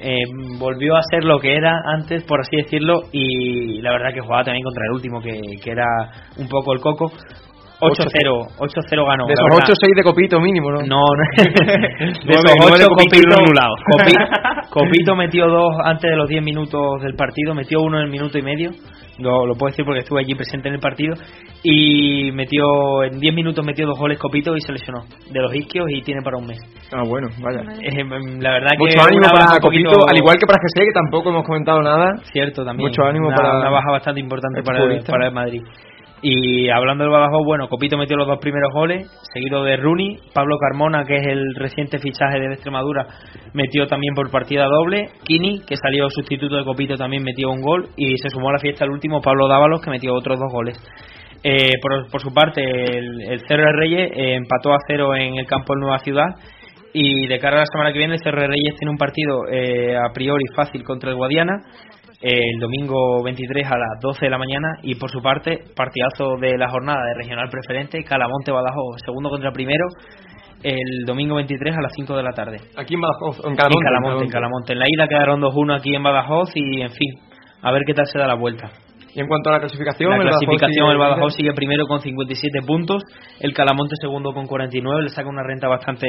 [0.03, 0.25] eh,
[0.59, 4.45] volvió a ser lo que era antes, por así decirlo, y la verdad que jugaba
[4.45, 5.87] también contra el último, que, que era
[6.39, 7.13] un poco el coco.
[7.79, 9.27] 8-0, 8-0 ganó.
[9.27, 9.69] De esos verdad.
[9.69, 10.81] 8-6 de copito mínimo, ¿no?
[10.81, 11.25] No, no.
[11.37, 13.19] de esos nueve ocho, Copito
[13.93, 14.19] Copito,
[14.71, 18.39] Copito metió dos antes de los 10 minutos del partido, metió uno en el minuto
[18.39, 18.71] y medio,
[19.19, 21.15] lo, lo puedo decir porque estuve allí presente en el partido,
[21.63, 25.87] y metió en 10 minutos metió dos goles Copito y se lesionó de los isquios
[25.91, 26.59] y tiene para un mes.
[26.93, 27.61] Ah, bueno, vaya.
[27.83, 28.05] Eh,
[28.41, 31.31] la verdad que Mucho ánimo para poquito- Copito, al igual que para GC, que tampoco
[31.31, 32.13] hemos comentado nada.
[32.33, 32.89] Cierto, también.
[32.89, 34.79] Mucho ánimo una, para una baja bastante importante para
[35.11, 35.63] para el Madrid.
[36.23, 40.17] Y hablando del Badajoz, bueno, Copito metió los dos primeros goles, seguido de Rooney.
[40.33, 43.07] Pablo Carmona, que es el reciente fichaje de Extremadura,
[43.53, 45.11] metió también por partida doble.
[45.25, 47.89] Kini, que salió sustituto de Copito, también metió un gol.
[47.97, 50.79] Y se sumó a la fiesta el último, Pablo Dávalos, que metió otros dos goles.
[51.43, 55.37] Eh, por, por su parte, el, el Cerro de Reyes eh, empató a cero en
[55.37, 56.29] el campo del Nueva Ciudad.
[56.95, 59.43] Y de cara a la semana que viene, el Cerro de Reyes tiene un partido
[59.53, 61.61] eh, a priori fácil contra el Guadiana
[62.23, 66.57] el domingo 23 a las 12 de la mañana y por su parte partidazo de
[66.57, 69.85] la jornada de regional preferente Calamonte Badajoz segundo contra primero
[70.63, 73.85] el domingo 23 a las 5 de la tarde Aquí en Badajoz, en en Calamonte.
[73.85, 74.73] Calamonte, en Calamonte.
[74.73, 77.11] En la ida quedaron 2-1 aquí en Badajoz y en fin
[77.63, 78.71] a ver qué tal se da la vuelta
[79.15, 81.87] Y en cuanto a la clasificación, la el Badajoz clasificación sigue- el Badajoz sigue primero
[81.87, 83.03] con 57 puntos,
[83.41, 86.07] el Calamonte segundo con 49, le saca una renta bastante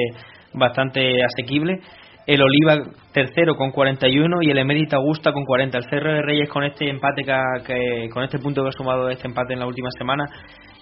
[0.53, 1.80] bastante asequible.
[2.28, 5.78] El Oliva tercero con 41 y el Emérita Augusta con 40.
[5.78, 9.28] El Cerro de Reyes con este empate que, con este punto que ha sumado este
[9.28, 10.25] empate en la última semana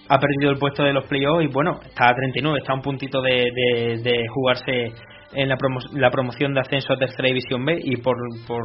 [0.08, 2.82] ha perdido el puesto de los playoffs y bueno, está a 39, está a un
[2.82, 4.92] puntito de, de- de jugarse
[5.34, 8.14] en la, promo- la promoción de ascenso a tercera división B y por,
[8.46, 8.64] por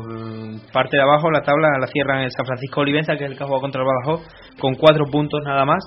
[0.71, 3.43] parte de abajo la tabla la cierran el San Francisco Olivenza que es el que
[3.43, 4.27] ha jugado contra el Badajoz
[4.59, 5.83] con cuatro puntos nada más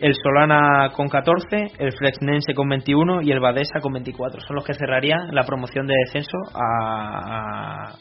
[0.00, 4.64] el Solana con 14 el Fresnense con 21 y el Badesa con 24 son los
[4.64, 7.94] que cerrarían la promoción de descenso a,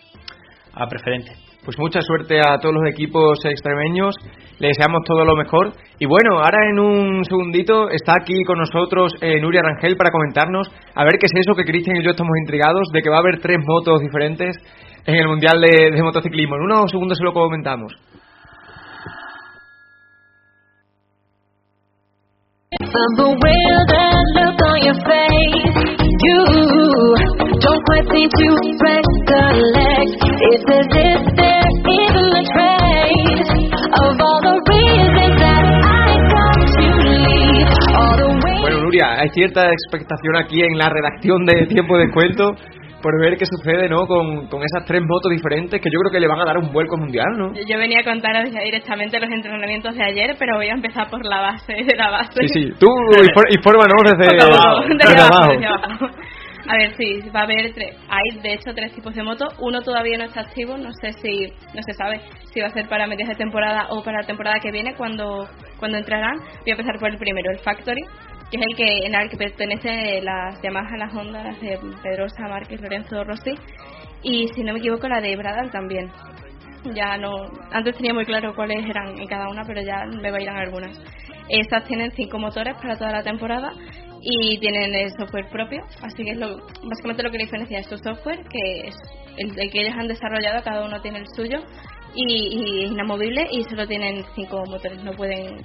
[0.74, 1.32] a, a preferente
[1.64, 4.16] Pues mucha suerte a todos los equipos extremeños,
[4.60, 5.72] le deseamos todo lo mejor.
[6.00, 10.68] Y bueno, ahora en un segundito está aquí con nosotros eh, Nuria Rangel para comentarnos
[10.96, 13.20] a ver qué es eso que Cristian y yo estamos intrigados de que va a
[13.20, 14.58] haber tres motos diferentes
[15.06, 16.56] en el Mundial de, de Motociclismo.
[16.56, 17.94] En unos segundos se lo comentamos.
[38.62, 42.56] Bueno, Nuria, hay cierta expectación aquí en la redacción de Tiempo de Cuento
[43.04, 44.08] por ver qué sucede ¿no?
[44.08, 46.72] con, con esas tres motos diferentes que yo creo que le van a dar un
[46.72, 47.54] vuelco mundial, ¿no?
[47.54, 51.24] Yo venía a contaros ya directamente los entrenamientos de ayer, pero voy a empezar por
[51.26, 52.48] la base de la base.
[52.48, 52.74] Sí, sí.
[52.80, 52.88] Tú
[53.56, 55.52] infórmanos desde, Desde abajo, desde abajo, abajo.
[55.52, 56.06] desde abajo.
[56.66, 57.98] A ver, sí, va a haber tres.
[58.08, 59.46] Hay, de hecho, tres tipos de moto.
[59.60, 60.78] Uno todavía no está activo.
[60.78, 62.22] No sé si, no se sabe
[62.54, 65.46] si va a ser para medias de temporada o para la temporada que viene cuando,
[65.78, 66.38] cuando entrarán.
[66.38, 68.02] Voy a empezar por el primero, el Factory,
[68.54, 72.80] que es el que en el que pertenece las Yamaha, las Hondas de Pedrosa, Márquez,
[72.82, 73.56] Lorenzo, Rossi.
[74.22, 76.12] Y si no me equivoco, la de Bradal también.
[76.94, 77.32] Ya no,
[77.72, 81.02] antes tenía muy claro cuáles eran en cada una, pero ya me bailan algunas.
[81.50, 83.74] Estas tienen cinco motores para toda la temporada
[84.22, 87.98] y tienen el software propio, así que es lo, básicamente lo que diferencia es su
[87.98, 88.96] software, que es
[89.38, 91.58] el, el que ellos han desarrollado, cada uno tiene el suyo
[92.14, 95.58] y, y es inamovible y solo tienen cinco motores, no pueden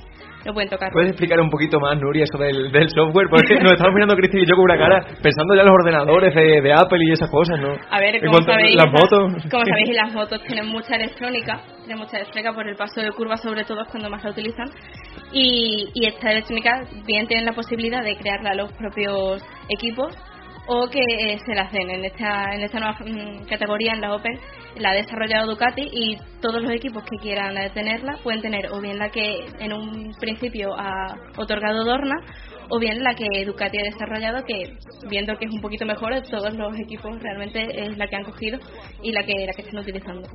[0.45, 0.91] no pueden tocar.
[0.93, 3.29] ¿Puedes explicar un poquito más, Nuria, eso del, del software?
[3.31, 6.35] Porque nos estamos mirando Cristian y yo con una cara pensando ya en los ordenadores
[6.35, 7.75] de, de Apple y esas cosas, ¿no?
[7.91, 9.45] A ver, como sabéis, las motos.
[9.51, 13.37] como sabéis, las motos tienen mucha electrónica, tienen mucha electrónica por el paso de curva,
[13.37, 14.69] sobre todo es cuando más la utilizan.
[15.33, 20.17] Y, y esta electrónica bien tienen la posibilidad de crearla los propios equipos
[20.69, 24.15] o que eh, se la den en esta, en esta nueva mm, categoría, en la
[24.15, 24.39] Open,
[24.77, 28.81] la ha desarrollado Ducati y todos los equipos que quieran eh, tenerla pueden tener o
[28.81, 32.17] bien la que en un principio ha otorgado Dorna
[32.71, 34.75] o bien la que Ducati ha desarrollado que
[35.09, 38.59] viendo que es un poquito mejor todos los equipos realmente es la que han cogido
[39.03, 40.29] y la que la que están utilizando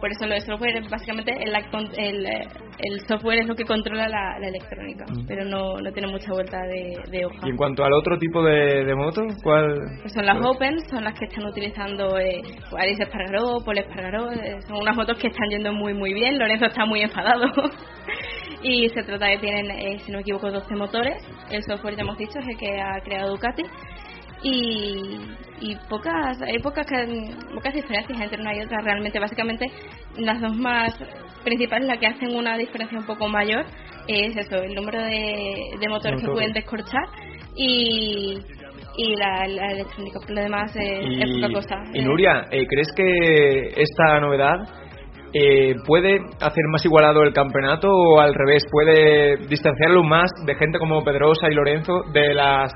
[0.00, 1.54] por eso lo de software básicamente el,
[1.96, 5.26] el, el software es lo que controla la, la electrónica Mm.
[5.26, 8.42] pero no, no tiene mucha vuelta de, de hoja Y en cuanto al otro tipo
[8.42, 9.74] de, de moto, ¿cuál?
[10.02, 10.36] pues son las?
[10.44, 12.40] Open, son las que están utilizando eh,
[12.76, 16.66] Alice Espargaró, Paul Espargaró, eh, son unas motos que están yendo muy muy bien, Lorenzo
[16.66, 17.46] está muy enfadado
[18.62, 21.16] y se trata de tienen, eh, si no me equivoco, 12 motores,
[21.50, 23.62] el software ya hemos dicho es el que ha creado Ducati
[24.42, 25.18] y,
[25.60, 27.06] y pocas hay pocas ca-
[27.54, 29.66] pocas diferencias entre una y otra realmente básicamente
[30.18, 30.94] las dos más
[31.44, 33.64] principales las que hacen una diferencia un poco mayor
[34.06, 37.04] es eso el número de, de motores que pueden descorchar
[37.56, 38.38] y,
[38.96, 40.18] y la, la electrónica.
[40.20, 41.76] Por lo demás es, es poca cosa.
[41.92, 44.56] y Nuria, eh, ¿crees que esta novedad
[45.32, 50.78] eh, puede hacer más igualado el campeonato o al revés, puede distanciarlo más de gente
[50.78, 52.72] como Pedrosa y Lorenzo de las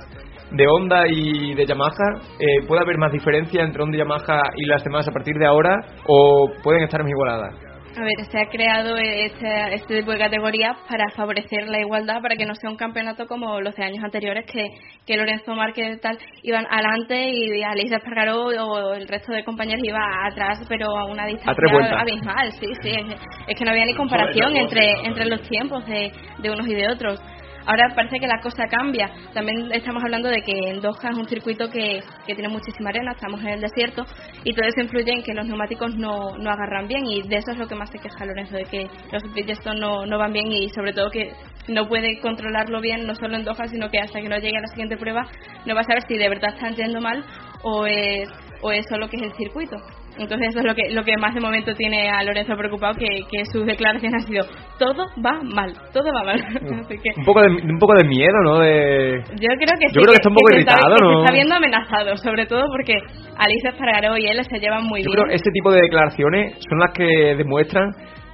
[0.51, 2.21] de Honda y de Yamaha?
[2.39, 5.47] Eh, ¿Puede haber más diferencia entre Honda y Yamaha y las demás a partir de
[5.47, 7.72] ahora o pueden estar más igualadas?
[7.95, 12.37] A ver, se ha creado este, este tipo de categorías para favorecer la igualdad, para
[12.37, 14.65] que no sea un campeonato como los de años anteriores, que,
[15.07, 19.85] que Lorenzo Márquez y tal iban adelante y Alicia Espargaró o el resto de compañeros
[19.85, 22.53] iba atrás, pero a una distancia abismal.
[22.53, 26.51] Sí, sí, es, es que no había ni comparación entre, entre los tiempos de, de
[26.51, 27.21] unos y de otros.
[27.67, 29.11] Ahora parece que la cosa cambia.
[29.33, 33.13] También estamos hablando de que en Doha es un circuito que, que tiene muchísima arena,
[33.13, 34.05] estamos en el desierto
[34.45, 37.53] y todo eso influye en que los neumáticos no, no agarran bien y de eso
[37.53, 40.51] es lo que más se queja Lorenzo, de que los Bridgestone no, no van bien
[40.51, 41.33] y sobre todo que
[41.69, 44.63] no puede controlarlo bien no solo en Doha sino que hasta que no llegue a
[44.63, 45.27] la siguiente prueba
[45.65, 47.25] no va a saber si de verdad están yendo mal
[47.63, 48.29] o es,
[48.61, 49.77] o es solo que es el circuito.
[50.19, 53.07] Entonces eso es lo que, lo que más de momento tiene a Lorenzo preocupado, que,
[53.31, 54.45] que sus declaraciones han sido
[54.79, 56.41] todo va mal, todo va mal.
[56.81, 58.59] Así que Un poco de, un poco de miedo, ¿no?
[58.61, 59.23] De...
[59.41, 61.13] yo creo que sí, Yo creo que está un poco está- irritado, que ¿no?
[61.15, 62.95] se está viendo amenazado, sobre todo porque
[63.39, 65.13] Alicia Espargaró y él se llevan muy Yo bien.
[65.17, 67.91] creo que este tipo de declaraciones son las que demuestran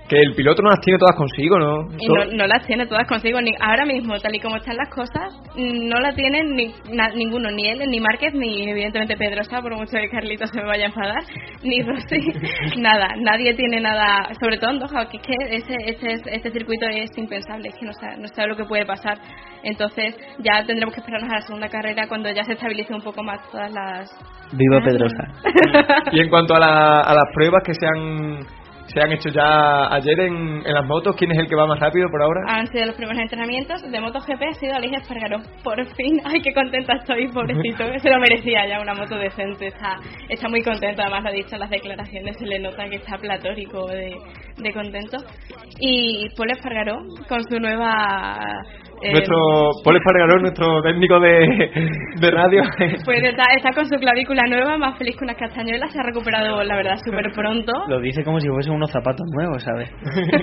[0.09, 1.87] que el piloto no las tiene todas consigo, ¿no?
[1.99, 3.41] Y no, no las tiene todas consigo.
[3.41, 7.51] Ni, ahora mismo, tal y como están las cosas, no la tienen ni, na- ninguno,
[7.51, 10.89] ni él, ni Márquez, ni evidentemente Pedrosa, por mucho que Carlito se me vaya a
[10.89, 11.23] enfadar,
[11.63, 12.33] ni Rossi,
[12.79, 13.09] nada.
[13.19, 17.11] Nadie tiene nada, sobre todo en Doha, que es que ese, ese, este circuito es
[17.19, 19.19] impensable, es que no sabe, no sabe lo que puede pasar.
[19.63, 23.23] Entonces ya tendremos que esperarnos a la segunda carrera cuando ya se estabilice un poco
[23.23, 24.09] más todas las...
[24.53, 25.25] Viva Pedrosa.
[26.13, 28.39] Y en cuanto a, la- a las pruebas que se han,
[28.93, 31.78] se han hecho ya ayer en, en las motos, ¿quién es el que va más
[31.78, 32.41] rápido por ahora?
[32.49, 35.39] Han sido los primeros entrenamientos de MotoGP, ha sido Alicia Espargaró.
[35.62, 37.84] Por fin, ay, qué contenta estoy, pobrecito.
[37.99, 39.66] Se lo merecía ya una moto decente.
[39.66, 39.97] Está,
[40.28, 43.18] está muy contento, además lo ha dicho en las declaraciones, se le nota que está
[43.18, 44.16] platórico de,
[44.57, 45.18] de contento.
[45.80, 48.39] Y Paul Espargaró, con su nueva.
[49.03, 49.36] Eh, Nuestro
[49.84, 51.70] Paul Espargaró, nuestro técnico de,
[52.20, 52.62] de radio.
[53.05, 55.92] Pues está, está con su clavícula nueva, más feliz que unas castañuelas.
[55.92, 57.72] Se ha recuperado, la verdad, súper pronto.
[57.88, 59.90] Lo dice como si fuesen unos zapatos nuevos, ¿sabes?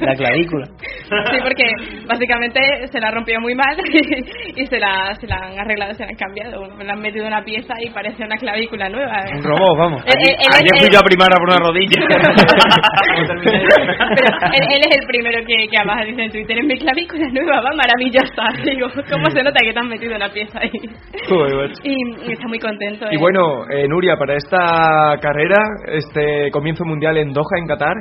[0.02, 0.66] La clavícula.
[0.80, 1.66] Sí, porque
[2.08, 2.60] básicamente
[2.92, 3.76] se la rompió muy mal
[4.56, 6.66] y, se, la, se la han arreglado, se la han cambiado.
[6.78, 9.20] Le han metido una pieza y parece una clavícula nueva.
[9.36, 10.04] Un robot, vamos.
[10.06, 12.02] Él- él Ayer fui yo a primar a por una rodilla.
[13.26, 17.28] Pero él, él es el primero que, que además dice en Twitter, es mi clavícula
[17.30, 18.45] nueva, va maravillosa.
[18.64, 20.72] Digo, ¿cómo se nota que te han metido una pieza ahí?
[21.30, 21.72] Joder.
[21.84, 23.06] Y, y está muy contento.
[23.12, 23.20] Y eh.
[23.20, 27.96] bueno, eh, Nuria, para esta carrera, este comienzo mundial en Doha, en Qatar,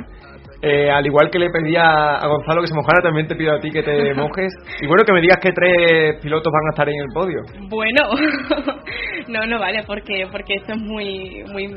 [0.65, 3.59] eh, al igual que le pedía a Gonzalo que se mojara, también te pido a
[3.59, 4.51] ti que te mojes.
[4.81, 7.41] Y bueno, que me digas que tres pilotos van a estar en el podio.
[7.69, 8.01] Bueno,
[9.27, 11.69] no, no vale, porque porque esto es muy muy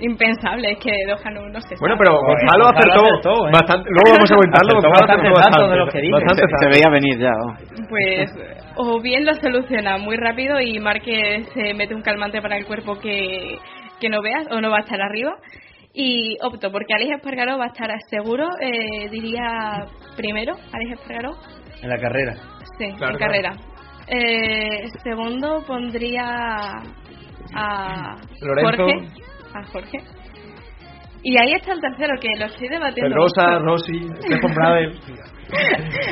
[0.00, 3.50] impensable, es que Doha no, no se Bueno, pero Gonzalo acertó, ¿eh?
[3.52, 3.88] bastante.
[3.88, 4.72] Luego vamos a comentarlo.
[4.76, 6.12] Acertó Gonzalo bastante acertó de bastante, los que dice.
[6.12, 7.30] bastante Se, veía venir ya.
[7.32, 7.88] vamos.
[7.88, 8.30] Pues
[8.76, 12.98] o bien lo soluciona muy rápido y Márquez se mete un calmante para el cuerpo
[12.98, 13.56] que,
[14.00, 15.32] que no veas o no va a estar arriba.
[15.96, 19.86] Y opto porque Alex Espargaró va a estar seguro, eh, diría
[20.16, 21.36] primero, Alex Espargaró,
[21.82, 22.34] En la carrera.
[22.78, 23.18] sí, Claro, en claro.
[23.18, 23.56] carrera.
[24.08, 26.82] Eh, segundo pondría
[27.54, 28.82] a Lorenzo.
[28.84, 29.08] Jorge.
[29.54, 29.98] A Jorge.
[31.24, 33.08] Y ahí está el tercero, que lo estoy debatiendo.
[33.08, 33.64] Pedrosa, mucho.
[33.64, 33.98] Rossi,
[34.28, 34.92] Stefan Bradel.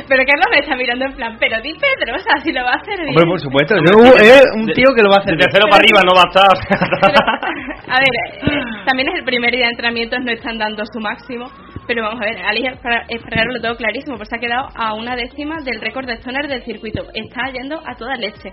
[0.08, 2.96] Pero Carlos me está mirando en plan, pero di Pedrosa, si lo va a hacer
[2.96, 3.10] bien.
[3.10, 3.74] Hombre, por supuesto.
[3.76, 3.92] Yo,
[4.24, 5.36] es un tío que lo va a hacer.
[5.36, 6.48] De tercero para arriba no va a estar.
[7.92, 8.08] A ver,
[8.40, 11.44] eh, también es el primer día de entrenamientos, no están dando su máximo.
[11.86, 14.94] Pero vamos a ver, Ali Espar- Espargaro lo tengo clarísimo, pues se ha quedado a
[14.94, 17.02] una décima del récord de Stoner del circuito.
[17.12, 18.50] Está yendo a toda leche.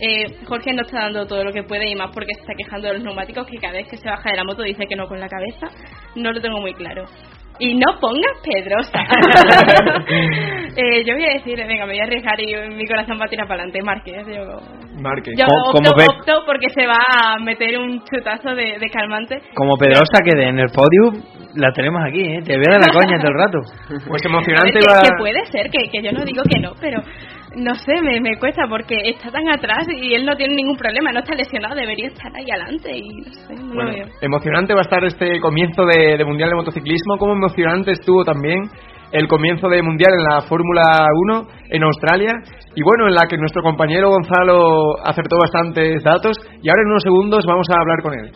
[0.00, 2.88] Eh, Jorge no está dando todo lo que puede y más porque se está quejando
[2.88, 5.06] de los neumáticos, que cada vez que se baja de la moto dice que no
[5.06, 5.68] con la cabeza.
[6.16, 7.04] No lo tengo muy claro.
[7.58, 9.04] Y no pongas Pedrosa.
[10.76, 13.28] eh, yo voy a decir, venga, me voy a arriesgar y mi corazón va a
[13.28, 13.82] tirar para adelante.
[13.82, 15.34] Márquez, yo Márquez.
[15.38, 19.40] yo ¿Cómo- opto, opto porque se va a meter un chutazo de, de calmante.
[19.54, 21.22] Como Pedrosa quede en el podio,
[21.56, 22.40] la tenemos aquí, ¿eh?
[22.44, 23.58] Te veo de la coña todo el rato.
[24.08, 25.00] Pues A ver, emocionante que, va.
[25.02, 27.00] que puede ser, que, que yo no digo que no, pero
[27.56, 31.12] no sé, me, me cuesta porque está tan atrás y él no tiene ningún problema,
[31.12, 34.06] no está lesionado, debería estar ahí adelante y no sé, no Bueno, lo veo.
[34.22, 37.18] emocionante va a estar este comienzo de, de Mundial de Motociclismo.
[37.18, 38.62] Como emocionante estuvo también
[39.12, 42.32] el comienzo de Mundial en la Fórmula 1 en Australia.
[42.74, 46.38] Y bueno, en la que nuestro compañero Gonzalo acertó bastantes datos.
[46.62, 48.32] Y ahora en unos segundos vamos a hablar con él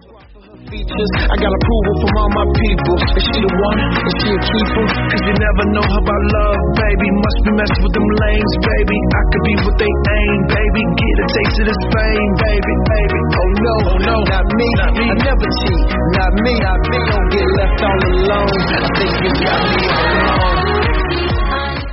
[0.71, 1.11] features.
[1.31, 2.97] I got approval from all my people.
[3.17, 3.79] Is she the one?
[4.07, 4.85] Is she a keeper?
[5.11, 7.07] Cause you never know how I love, baby.
[7.11, 8.99] Must be messing with them lanes, baby.
[8.99, 10.83] I could be what they aim, baby.
[10.97, 13.19] Get a taste of this fame, baby, baby.
[13.27, 14.69] Oh no, oh, no, not me.
[14.81, 15.07] not me.
[15.07, 15.83] I never cheat,
[16.19, 16.53] not me.
[16.61, 16.99] Not me.
[17.11, 18.51] Don't get left all alone.
[18.67, 20.87] I think you got me alone.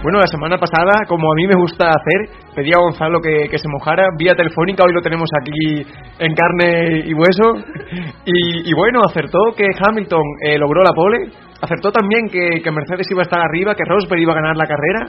[0.03, 3.57] Bueno, la semana pasada, como a mí me gusta hacer, pedí a Gonzalo que, que
[3.57, 5.85] se mojara vía telefónica, hoy lo tenemos aquí
[6.19, 7.53] en carne y hueso.
[8.25, 11.29] Y, y bueno, acertó que Hamilton eh, logró la pole,
[11.61, 14.65] acertó también que, que Mercedes iba a estar arriba, que Rosberg iba a ganar la
[14.65, 15.05] carrera,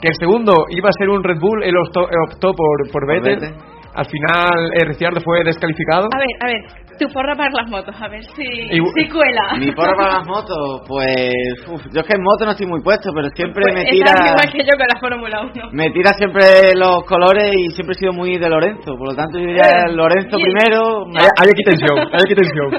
[0.00, 3.40] que el segundo iba a ser un Red Bull, él optó, optó por, por Vettel.
[3.40, 3.54] Vettel.
[3.94, 6.08] Al final, eh, Ricciardo fue descalificado.
[6.12, 9.54] A ver, a ver, tu porra para las motos, a ver si, Y- si cuela.
[9.58, 11.32] Mi porra para las motos, pues.
[11.68, 14.12] uf, yo es que en moto no estoy muy puesto, pero siempre Pues me tira.
[14.12, 15.70] igual que yo con la Fórmula 1.
[15.72, 16.44] Me tira siempre
[16.76, 18.96] los colores y siempre he sido muy de Lorenzo.
[18.96, 20.48] Por lo tanto, yo diría Eh, Lorenzo bien.
[20.54, 22.70] primero, Hay, hay aquí tensión, hay aquí tensión.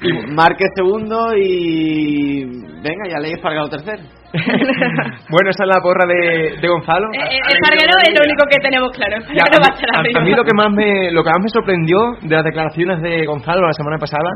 [0.02, 2.44] y Márquez segundo y.
[2.82, 4.02] Venga, ya leí Espargaro tercero.
[4.32, 7.06] bueno, esa es la porra de, de Gonzalo.
[7.12, 9.18] Eh, eh, Espargaró es lo único que tenemos claro.
[9.34, 10.20] Ya, Espargaró va a a, estar a- arriba.
[10.20, 13.26] a mí lo que más me lo que más me sorprendió de las declaraciones de
[13.26, 14.30] Gonzalo la semana pasada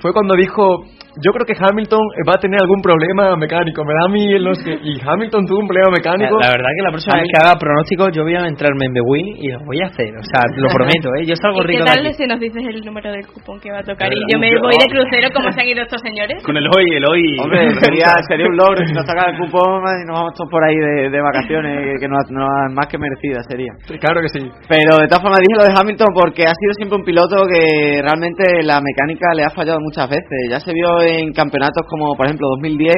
[0.00, 0.84] fue cuando dijo
[1.22, 4.64] yo creo que Hamilton va a tener algún problema mecánico me da a mí sé
[4.64, 7.38] qué", y Hamilton tuvo un problema mecánico La, la verdad que la próxima vez que
[7.42, 10.10] haga pronósticos yo voy a entrarme en Bewin y lo voy a hacer.
[10.14, 11.26] O sea, lo prometo, ¿eh?
[11.26, 12.14] Yo salgo ¿Y qué rico de tal aquí.
[12.14, 14.06] si nos dices el número del cupón que va a tocar?
[14.12, 16.38] Y Uf, yo me yo- voy de crucero como se han ido estos señores.
[16.46, 17.22] Con el hoy, el hoy.
[17.42, 20.62] Hombre, sería, sería un logro si nos saca el cupón y nos vamos todos por
[20.62, 23.74] ahí de, de vacaciones, que no, no más que merecida sería.
[23.98, 26.96] claro que sí Pero de todas formas dije lo de Hamilton porque ha sido siempre
[26.98, 28.29] un piloto que realmente
[28.62, 30.48] la mecánica le ha fallado muchas veces.
[30.50, 32.94] Ya se vio en campeonatos como por ejemplo 2010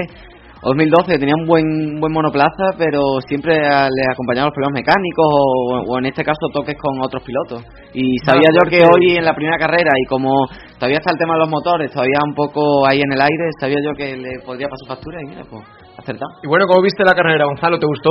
[0.65, 5.27] o 2012 tenía un buen buen monoplaza, pero siempre a- le acompañaban los problemas mecánicos
[5.27, 7.65] o, o en este caso toques con otros pilotos.
[7.95, 10.31] Y sabía yo que hoy en la primera carrera y como
[10.79, 13.79] todavía está el tema de los motores, todavía un poco ahí en el aire, sabía
[13.85, 15.63] yo que le podría pasar factura y mira, pues
[15.99, 16.31] acertado.
[16.43, 18.11] y bueno ¿cómo viste la carrera Gonzalo te gustó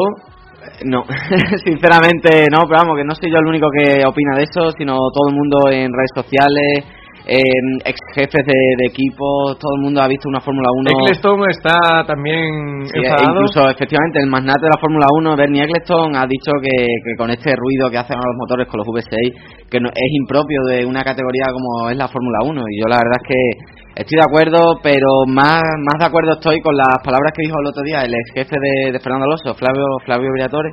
[0.86, 1.04] No,
[1.66, 4.94] sinceramente no, pero vamos, que no soy yo el único que opina de eso, sino
[5.14, 6.86] todo el mundo en redes sociales,
[7.26, 10.90] en ex jefes de, de equipo, todo el mundo ha visto una Fórmula 1.
[11.06, 16.16] Eccleston está también Sí, e incluso efectivamente el magnate de la Fórmula 1, Bernie Eccleston,
[16.16, 19.70] ha dicho que, que con este ruido que hacen a los motores con los V6,
[19.70, 22.62] que no, es impropio de una categoría como es la Fórmula 1.
[22.70, 26.60] Y yo la verdad es que estoy de acuerdo, pero más, más de acuerdo estoy
[26.62, 29.54] con las palabras que dijo el otro día el ex jefe de, de Fernando Alonso,
[29.54, 30.72] Flavio, Flavio Briatore,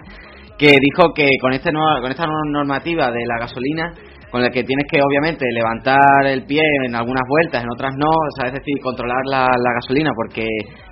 [0.59, 3.93] que dijo que con, este nueva- con esta nueva normativa de la gasolina
[4.31, 8.09] con la que tienes que obviamente levantar el pie en algunas vueltas, en otras no,
[8.09, 10.47] o es decir, controlar la, gasolina porque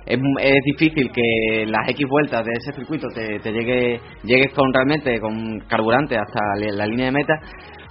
[0.05, 4.73] es, es difícil que las X vueltas de ese circuito te, te llegue, llegues con
[4.73, 6.39] realmente con carburante hasta
[6.71, 7.33] la, línea de meta.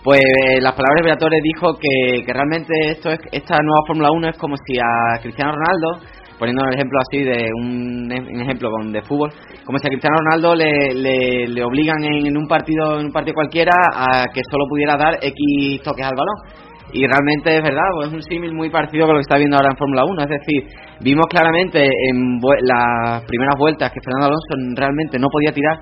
[0.03, 4.11] Pues eh, las palabras de Briatore dijo que, que realmente esto es, esta nueva Fórmula
[4.12, 6.07] 1 es como si a Cristiano Ronaldo
[6.39, 9.32] poniendo un ejemplo así de un, ejemplo con de fútbol
[9.64, 13.34] como si a Cristiano Ronaldo le, le, obligan en, en un partido en un partido
[13.34, 18.09] cualquiera a que solo pudiera dar X toques al balón y realmente es verdad, pues
[18.09, 20.22] es un símil muy parecido con lo que está viendo ahora en Fórmula 1.
[20.22, 20.62] Es decir,
[21.01, 25.76] vimos claramente en las primeras vueltas que Fernando Alonso realmente no podía tirar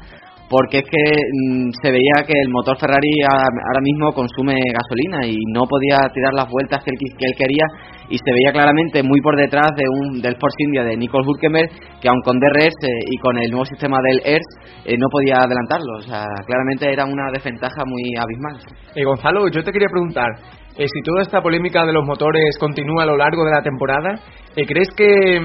[0.49, 5.37] porque es que mm, se veía que el motor Ferrari ahora, mismo consume gasolina y
[5.53, 7.65] no podía tirar las vueltas que él quería
[8.09, 11.71] y se veía claramente muy por detrás de un del Force India de Nicole Hülkenberg
[12.01, 14.47] que aun con DRS eh, y con el nuevo sistema del ERS
[14.85, 15.99] eh, no podía adelantarlo.
[15.99, 18.59] O sea, claramente era una desventaja muy abismal.
[18.95, 20.29] Eh, Gonzalo, yo te quería preguntar,
[20.77, 24.21] eh, si toda esta polémica de los motores continúa a lo largo de la temporada,
[24.55, 25.41] ¿crees que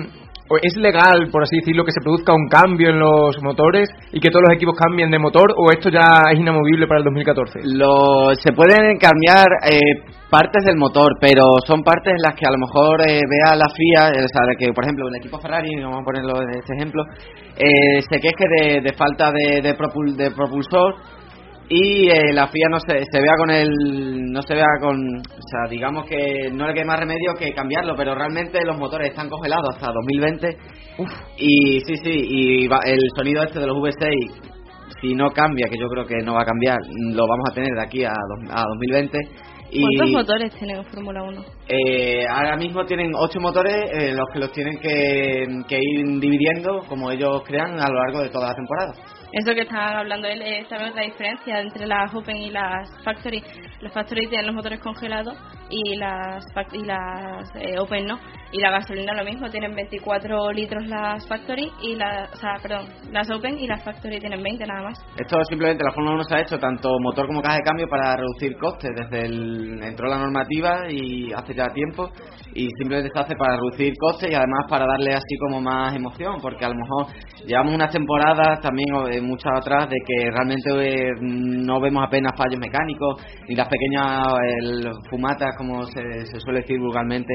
[0.57, 4.29] es legal, por así decirlo, que se produzca un cambio en los motores y que
[4.29, 7.59] todos los equipos cambien de motor o esto ya es inamovible para el 2014?
[7.63, 12.51] Lo, se pueden cambiar eh, partes del motor, pero son partes en las que a
[12.51, 15.69] lo mejor eh, vea la FIA, eh, o sea, que por ejemplo el equipo Ferrari,
[15.81, 17.03] vamos a ponerlo en este ejemplo,
[17.57, 20.95] eh, se queje de, de falta de, de, de propulsor
[21.71, 23.69] y eh, la FIA no se, se vea con el
[24.31, 27.95] no se vea con o sea digamos que no le quede más remedio que cambiarlo
[27.95, 30.57] pero realmente los motores están congelados hasta 2020
[31.37, 34.31] y sí sí y va- el sonido este de los V6
[35.01, 36.77] si no cambia que yo creo que no va a cambiar
[37.13, 39.17] lo vamos a tener de aquí a, dos- a 2020
[39.71, 41.45] y ¿Cuántos motores tienen en Fórmula 1?
[41.67, 46.79] eh, ahora mismo tienen ocho motores eh, los que los tienen que, que ir dividiendo
[46.89, 48.93] como ellos crean a lo largo de toda la temporada
[49.31, 53.43] Eso que estaban hablando él, eh, ¿sabes la diferencia entre las Open y las Factory?
[53.81, 55.37] Las Factory tienen los motores congelados
[55.69, 56.43] y las
[56.73, 58.19] y las eh, Open no.
[58.51, 62.87] Y la gasolina lo mismo, tienen 24 litros las Factory y las, o sea, perdón,
[63.11, 64.99] las Open y las Factory tienen 20 nada más.
[65.17, 68.15] Esto simplemente la Fórmula 1 se ha hecho tanto motor como caja de cambio para
[68.15, 68.91] reducir costes.
[68.95, 72.09] Desde el entró la normativa y hace ya tiempo
[72.53, 76.37] y simplemente se hace para reducir costes y además para darle así como más emoción
[76.41, 77.07] porque a lo mejor
[77.45, 82.59] llevamos unas temporadas también eh, muchas atrás de que realmente eh, no vemos apenas fallos
[82.59, 87.31] mecánicos ni las pequeñas el, fumatas como se, se suele decir vulgarmente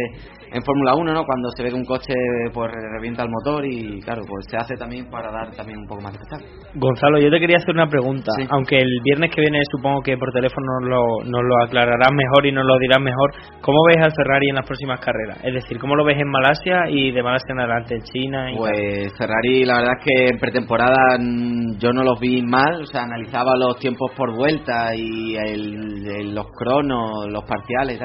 [0.50, 1.24] en Fórmula 1, ¿no?
[1.24, 2.12] Cuando se ve que un coche
[2.52, 6.00] pues revienta el motor y claro, pues se hace también para dar también un poco
[6.02, 6.50] más de espectáculo.
[6.74, 8.32] Gonzalo, yo te quería hacer una pregunta.
[8.50, 12.46] Aunque el viernes que viene supongo que por teléfono nos lo, nos lo aclararás mejor
[12.46, 13.30] y nos lo dirás mejor.
[13.60, 15.38] ¿Cómo ves al Ferrari en las próximas carreras?
[15.44, 18.50] Es decir, ¿cómo lo ves en Malasia y de Malasia en adelante en China?
[18.50, 22.82] Y Pues Ferrari, la verdad es que en pretemporada mm, yo no los vi mal,
[22.82, 27.98] o sea, analizaba los tiempos por vuelta y el- el- los cronos, los parciales y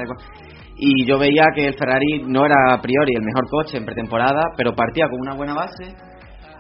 [0.76, 4.42] Y yo veía que el Ferrari no era a priori el mejor coche en pretemporada,
[4.56, 5.96] pero partía con una buena base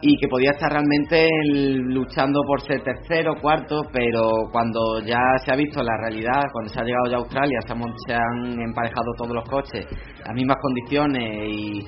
[0.01, 5.57] y que podía estar realmente luchando por ser tercero, cuarto, pero cuando ya se ha
[5.57, 9.49] visto la realidad, cuando se ha llegado ya a Australia, se han, emparejado todos los
[9.49, 9.85] coches,
[10.25, 11.87] las mismas condiciones y,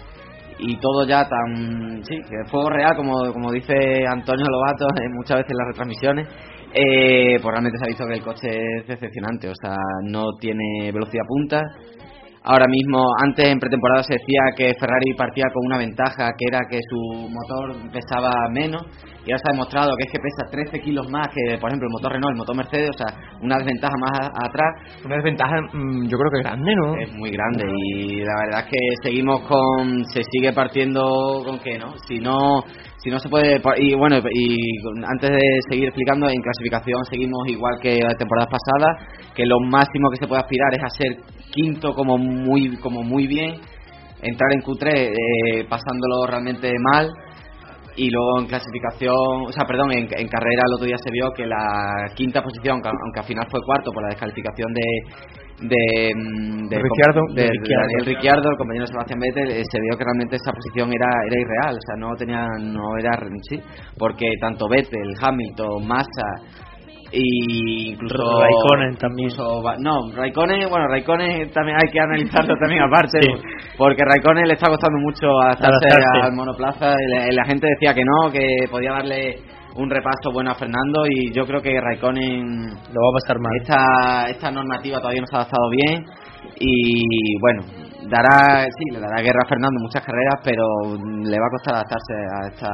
[0.60, 2.18] y todo ya tan sí
[2.50, 3.74] fuego real como, como dice
[4.08, 6.28] Antonio Lobato muchas veces en las retransmisiones
[6.74, 10.92] eh, pues realmente se ha visto que el coche es decepcionante o sea no tiene
[10.92, 11.62] velocidad punta.
[12.44, 16.62] Ahora mismo antes en pretemporada se decía que Ferrari partía con una ventaja que era
[16.68, 18.82] que su motor pesaba menos
[19.24, 21.88] y ahora se ha demostrado que es que pesa 13 kilos más que por ejemplo
[21.88, 24.74] el motor Renault el motor Mercedes o sea una desventaja más a- atrás.
[25.06, 26.96] Una desventaja, mm, yo creo que grande, ¿no?
[26.96, 27.64] es muy grande
[27.96, 32.64] y la verdad es que seguimos con se sigue partiendo con que no si no
[33.04, 34.58] si no se puede y bueno y
[35.12, 40.10] antes de seguir explicando en clasificación seguimos igual que la temporada pasada que lo máximo
[40.12, 41.18] que se puede aspirar es a ser
[41.52, 43.56] quinto como muy como muy bien
[44.22, 47.10] entrar en Q3 eh, pasándolo realmente mal
[47.96, 51.30] y luego en clasificación, o sea, perdón, en, en carrera el otro día se vio
[51.36, 54.82] que la quinta posición, aunque al final fue cuarto por la descalificación de
[55.62, 57.22] de, mm, de, Ricciardo.
[57.36, 57.82] de- Ricciardo.
[57.86, 61.40] Daniel Ricciardo, el compañero Sebastián Vettel, eh, se vio que realmente esa posición era era
[61.42, 63.12] irreal, o sea, no tenía no era
[63.50, 63.62] sí,
[63.98, 66.28] porque tanto Vettel, Hamilton, Massa
[67.14, 69.30] y incluso Raikkonen también.
[69.30, 73.20] incluso no Raikkonen bueno Raikkonen también hay que analizarlo también aparte
[73.78, 76.22] porque Raikkonen le está costando mucho adaptarse, Adaptarse.
[76.24, 79.40] al monoplaza la, la gente decía que no que podía darle
[79.76, 83.54] un repaso bueno a Fernando y yo creo que Raikkonen lo va a pasar mal
[83.62, 86.06] esta esta normativa todavía no se ha adaptado bien
[86.60, 87.64] y bueno
[88.10, 90.66] dará sí le dará guerra a Fernando muchas carreras pero
[91.24, 92.70] le va a costar adaptarse a esta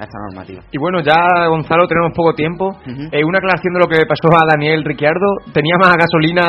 [0.00, 2.70] a esta normativa Y bueno, ya Gonzalo, tenemos poco tiempo.
[2.86, 5.26] Eh, una aclaración de lo que pasó a Daniel Ricciardo.
[5.52, 6.44] Tenía más gasolina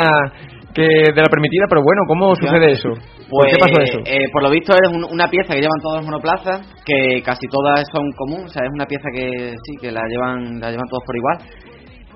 [0.74, 2.90] que de la permitida, pero bueno, ¿cómo sucede eso?
[3.30, 4.00] ¿Por Pues, qué pasó eso?
[4.06, 7.46] eh, por lo visto es un- una pieza que llevan todos los monoplazas, que casi
[7.52, 10.88] todas son común, o sea, es una pieza que sí, que la llevan, la llevan
[10.90, 11.38] todos por igual.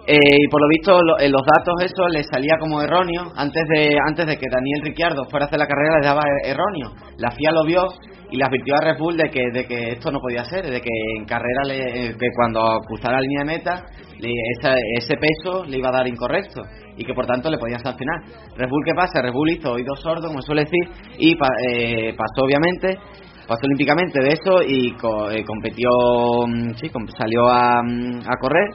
[0.05, 3.63] Eh, y por lo visto lo- en los datos eso le salía como erróneo antes
[3.73, 6.91] de antes de que Daniel Ricciardo fuera a hacer la carrera le daba er- erróneo
[7.19, 7.85] la FIA lo vio
[8.29, 10.81] y le advirtió a Red Bull de que de que esto no podía ser de
[10.81, 11.77] que en carrera le,
[12.09, 13.85] eh, que cuando cruzara la línea de meta
[14.59, 16.61] esa- ese peso le iba a dar incorrecto
[16.97, 18.21] y que por tanto le podían sancionar.
[18.55, 22.13] Red Bull qué pasa Red Bull hizo oídos sordos como suele decir y pa- eh,
[22.17, 22.97] pasó obviamente
[23.47, 25.89] pasó olímpicamente de eso y co- eh, competió
[26.47, 28.69] mm, sí salió a, mm, a correr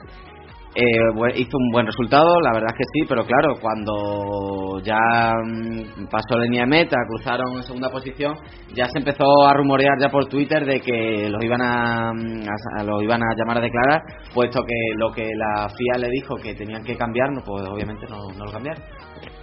[0.80, 6.06] eh, hizo un buen resultado, la verdad es que sí, pero claro, cuando ya mm,
[6.08, 8.36] pasó la línea de meta, cruzaron en segunda posición,
[8.76, 13.02] ya se empezó a rumorear ya por Twitter de que los iban a, mm, los
[13.02, 14.02] iban a llamar a declarar,
[14.32, 18.30] puesto que lo que la FIA le dijo que tenían que cambiar, pues obviamente no,
[18.38, 18.84] lo cambiaron.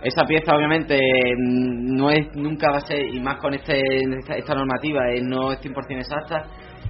[0.04, 3.82] Esa pieza obviamente mm, no es nunca va a ser, y más con este,
[4.20, 6.46] esta, esta normativa, no es 100% exacta,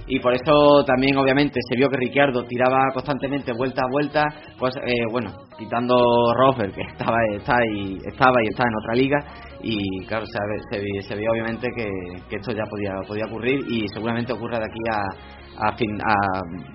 [0.06, 4.24] y por eso también obviamente se vio que Ricciardo tiraba constantemente vuelta a vuelta
[4.58, 5.96] pues eh, bueno quitando
[6.34, 9.18] Rosberg que estaba está y estaba y está en otra liga.
[9.62, 10.38] Y claro se,
[10.70, 11.88] se, se vio obviamente que,
[12.28, 16.14] que esto ya podía podía ocurrir y seguramente ocurra de aquí a a fin a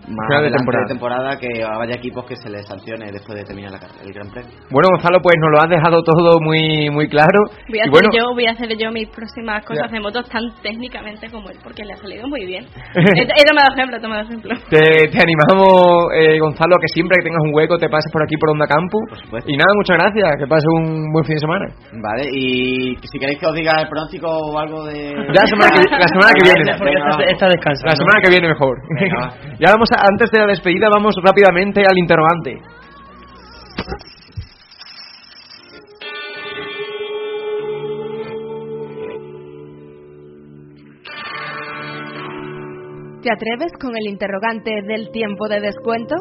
[0.09, 0.84] más Final de temporada.
[0.84, 4.29] de temporada que haya equipos que se les sancione después de terminar la el Gran
[4.32, 7.39] Premio Bueno, Gonzalo, pues nos lo has dejado todo muy muy claro.
[7.69, 9.93] Voy a y hacer bueno, yo, voy a hacer yo mis próximas cosas Ya.
[9.93, 12.65] de motos tan técnicamente como él, porque le ha salido muy bien.
[12.95, 14.51] he, he tomado ejemplo, he tomado ejemplo.
[14.69, 18.23] te, te animamos, eh, Gonzalo, a que siempre que tengas un hueco te pases por
[18.23, 19.01] aquí por Onda Campus.
[19.45, 21.66] Y nada, muchas gracias, que pases un buen fin de semana.
[22.01, 25.86] vale y si queréis que os diga el pronóstico o algo de Ya semana que,
[25.89, 26.71] la semana que viene.
[26.71, 27.97] Esta- esta descansa, La ¿no?
[27.97, 28.71] semana que viene mejor.
[29.00, 32.60] Venga, ya vamos a- antes de la despedida, vamos rápidamente al interrogante.
[43.22, 46.16] ¿Te atreves con el interrogante del tiempo de descuento?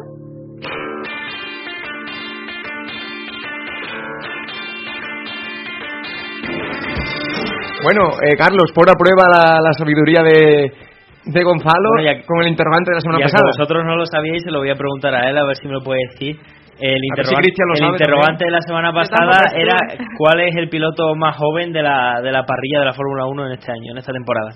[7.83, 10.71] Bueno, eh, Carlos, pon a prueba la, la sabiduría de,
[11.25, 13.51] de Gonzalo Bueno, ya- con el interrogante de la semana Ya que pasada.
[13.57, 15.73] vosotros no lo sabíais, se lo voy a preguntar a él a ver si me
[15.73, 16.35] lo puede decir.
[16.81, 18.37] El, si interrogante, el interrogante también.
[18.39, 19.77] de la semana pasada era
[20.17, 23.45] cuál es el piloto más joven de la, de la parrilla de la Fórmula 1
[23.47, 24.49] en este año, en esta temporada.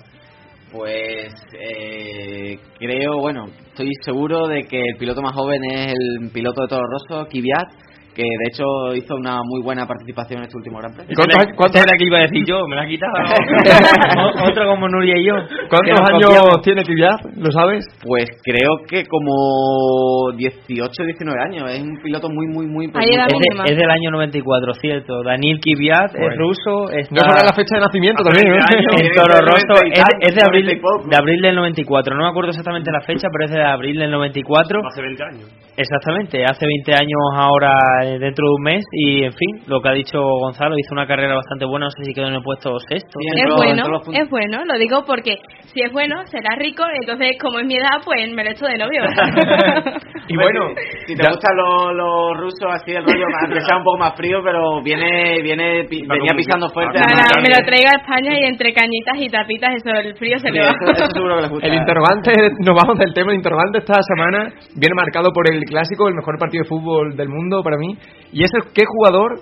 [0.72, 6.62] Pues eh, creo, bueno, estoy seguro de que el piloto más joven es el piloto
[6.62, 7.68] de Toro Rosso, Kvyat,
[8.16, 8.64] que de hecho
[8.96, 11.12] hizo una muy buena participación en este último Gran Premio.
[11.14, 13.12] ¿Cuántos años- cuántos- la que iba a decir yo, me la ha quitado.
[13.12, 15.34] O- Otro como Nuria y yo.
[15.68, 16.62] ¿Cuántos años copiamos.
[16.62, 17.20] tiene Kvyat?
[17.36, 17.84] ¿Lo sabes?
[18.02, 21.70] Pues creo que como 18, 19 años.
[21.70, 22.86] Es un piloto muy, muy, muy...
[22.86, 25.22] Era Es, de- es del año 94, cierto.
[25.22, 26.36] Daniel Kvyat es Bueno.
[26.40, 26.90] ruso.
[26.90, 28.58] Está No sabrá la fecha de nacimiento también, ¿eh?
[29.04, 29.84] en Toro Rosso.
[29.92, 31.08] Es, es de, abril, 90 y poco.
[31.10, 32.16] de abril del 94.
[32.16, 34.80] No me acuerdo exactamente la fecha, pero es de abril del 94.
[34.86, 35.48] Hace 20 años.
[35.76, 37.76] Exactamente, hace 20 años ahora
[38.06, 41.06] eh, dentro de un mes y en fin, lo que ha dicho Gonzalo, hizo una
[41.06, 43.18] carrera bastante buena, no sé si quedó en el puesto sexto.
[43.34, 45.36] Es bueno, es bueno, lo digo porque
[45.72, 48.78] si es bueno, será rico, entonces como es mi edad, pues me lo echo de
[48.78, 49.02] novio.
[50.28, 50.74] Y bueno,
[51.06, 54.40] si te gustan los, los rusos así el rollo, aunque sea un poco más frío,
[54.42, 56.98] pero viene, viene pi- venía pisando fuerte.
[56.98, 60.48] Para, me lo traigo a España y entre cañitas y tapitas, eso, el frío se
[60.48, 60.66] Sí, le va.
[60.74, 61.66] eso- eso seguro que les gusta.
[61.68, 66.08] El interrogante, nos vamos del tema, el interrogante esta semana viene marcado por el clásico,
[66.08, 67.95] el mejor partido de fútbol del mundo para mí,
[68.32, 69.40] y es el qué jugador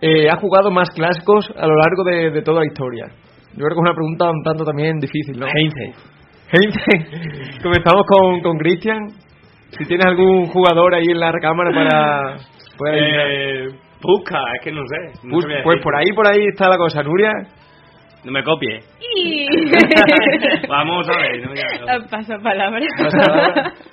[0.00, 3.06] eh, ha jugado más clásicos a lo largo de, de toda la historia.
[3.52, 5.46] Yo creo que es una pregunta un tanto también difícil, ¿no?
[5.46, 5.94] Heinze.
[6.52, 7.62] Heinze.
[7.62, 9.08] Comenzamos con con Cristian.
[9.70, 13.26] Si tienes algún jugador ahí en la cámara para adivinar.
[13.30, 15.20] Eh, es que no sé.
[15.24, 17.32] no Pues, pues por ahí, por ahí está la cosa, Nuria.
[18.24, 18.84] No me copies.
[19.16, 19.46] Y...
[20.68, 21.42] Vamos a ver.
[21.42, 22.08] No me.
[22.08, 22.80] Paso palabra.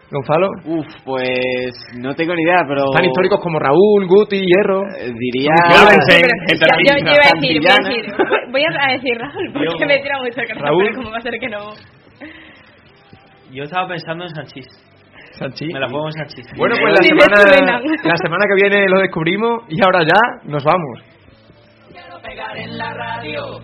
[0.09, 0.47] Gonzalo.
[0.65, 2.85] Uf, pues no tengo ni idea, pero...
[2.95, 4.83] Tan históricos como Raúl, Guti, Hierro.
[4.99, 5.51] Eh, Diría...
[6.47, 9.67] Pero yo, yo iba a decir, voy a decir, voy- voy a decir Raúl, porque
[9.79, 10.83] Yo- me tira mucho el corazón, Raúl.
[10.85, 11.73] pero como va a ser que no.
[13.51, 14.67] Yo estaba pensando en Sanchís.
[15.33, 15.65] Sanchi.
[15.73, 16.45] Me la juego en Sanchís.
[16.57, 20.99] Bueno, pues la semana, la semana que viene lo descubrimos y ahora ya nos vamos.
[22.23, 23.59] pegar en la radio.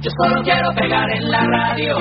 [0.00, 1.96] Yo solo quiero pegar en la radio.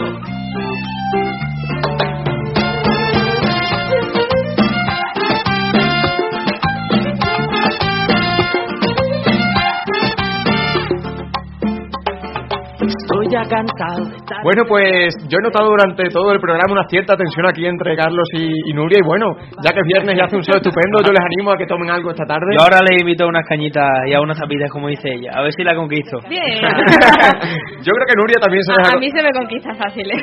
[13.28, 14.40] Estoy ya cansado de estar.
[14.44, 18.28] Bueno, pues yo he notado durante todo el programa una cierta tensión aquí entre Carlos
[18.34, 21.12] y, y Nuria y bueno, ya que es viernes y hace un sol estupendo, yo
[21.12, 22.56] les animo a que tomen algo esta tarde.
[22.56, 25.32] Yo ahora le invito a unas cañitas y a unas tapitas, como dice ella.
[25.36, 26.20] A ver si la conquisto.
[26.30, 26.56] Bien.
[27.84, 28.72] yo creo que Nuria también se.
[28.72, 30.08] A, a mí se me conquista fácil.
[30.08, 30.20] ¿eh?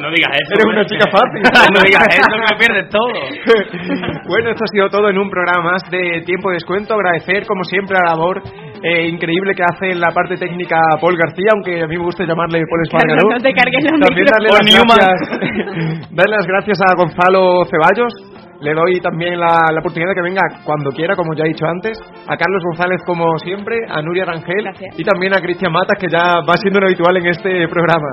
[0.00, 0.52] No digas eso.
[0.56, 1.40] Eres una chica fácil.
[1.76, 3.12] no digas eso, que me pierdes todo.
[4.28, 6.94] bueno, esto ha sido todo en un programa más de Tiempo de Descuento.
[6.94, 8.42] Agradecer, como siempre, la labor
[8.82, 12.24] eh, increíble que hace en la parte técnica Paul García, aunque a mí me gusta
[12.24, 13.28] llamarle Paul Espargaró.
[13.28, 18.12] no te cargues los También darle las, gracias, darle las gracias a Gonzalo Ceballos.
[18.60, 21.64] Le doy también la, la oportunidad de que venga cuando quiera, como ya he dicho
[21.64, 21.98] antes.
[22.28, 23.78] A Carlos González, como siempre.
[23.88, 24.68] A Nuria Rangel.
[24.98, 28.08] Y también a Cristian Matas, que ya va siendo un habitual en este programa.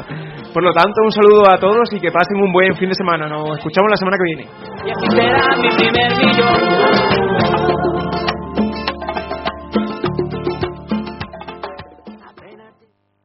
[0.53, 3.27] Por lo tanto, un saludo a todos y que pasen un buen fin de semana.
[3.27, 4.45] Nos escuchamos la semana que viene.
[4.85, 7.46] Y así será mi primer millón.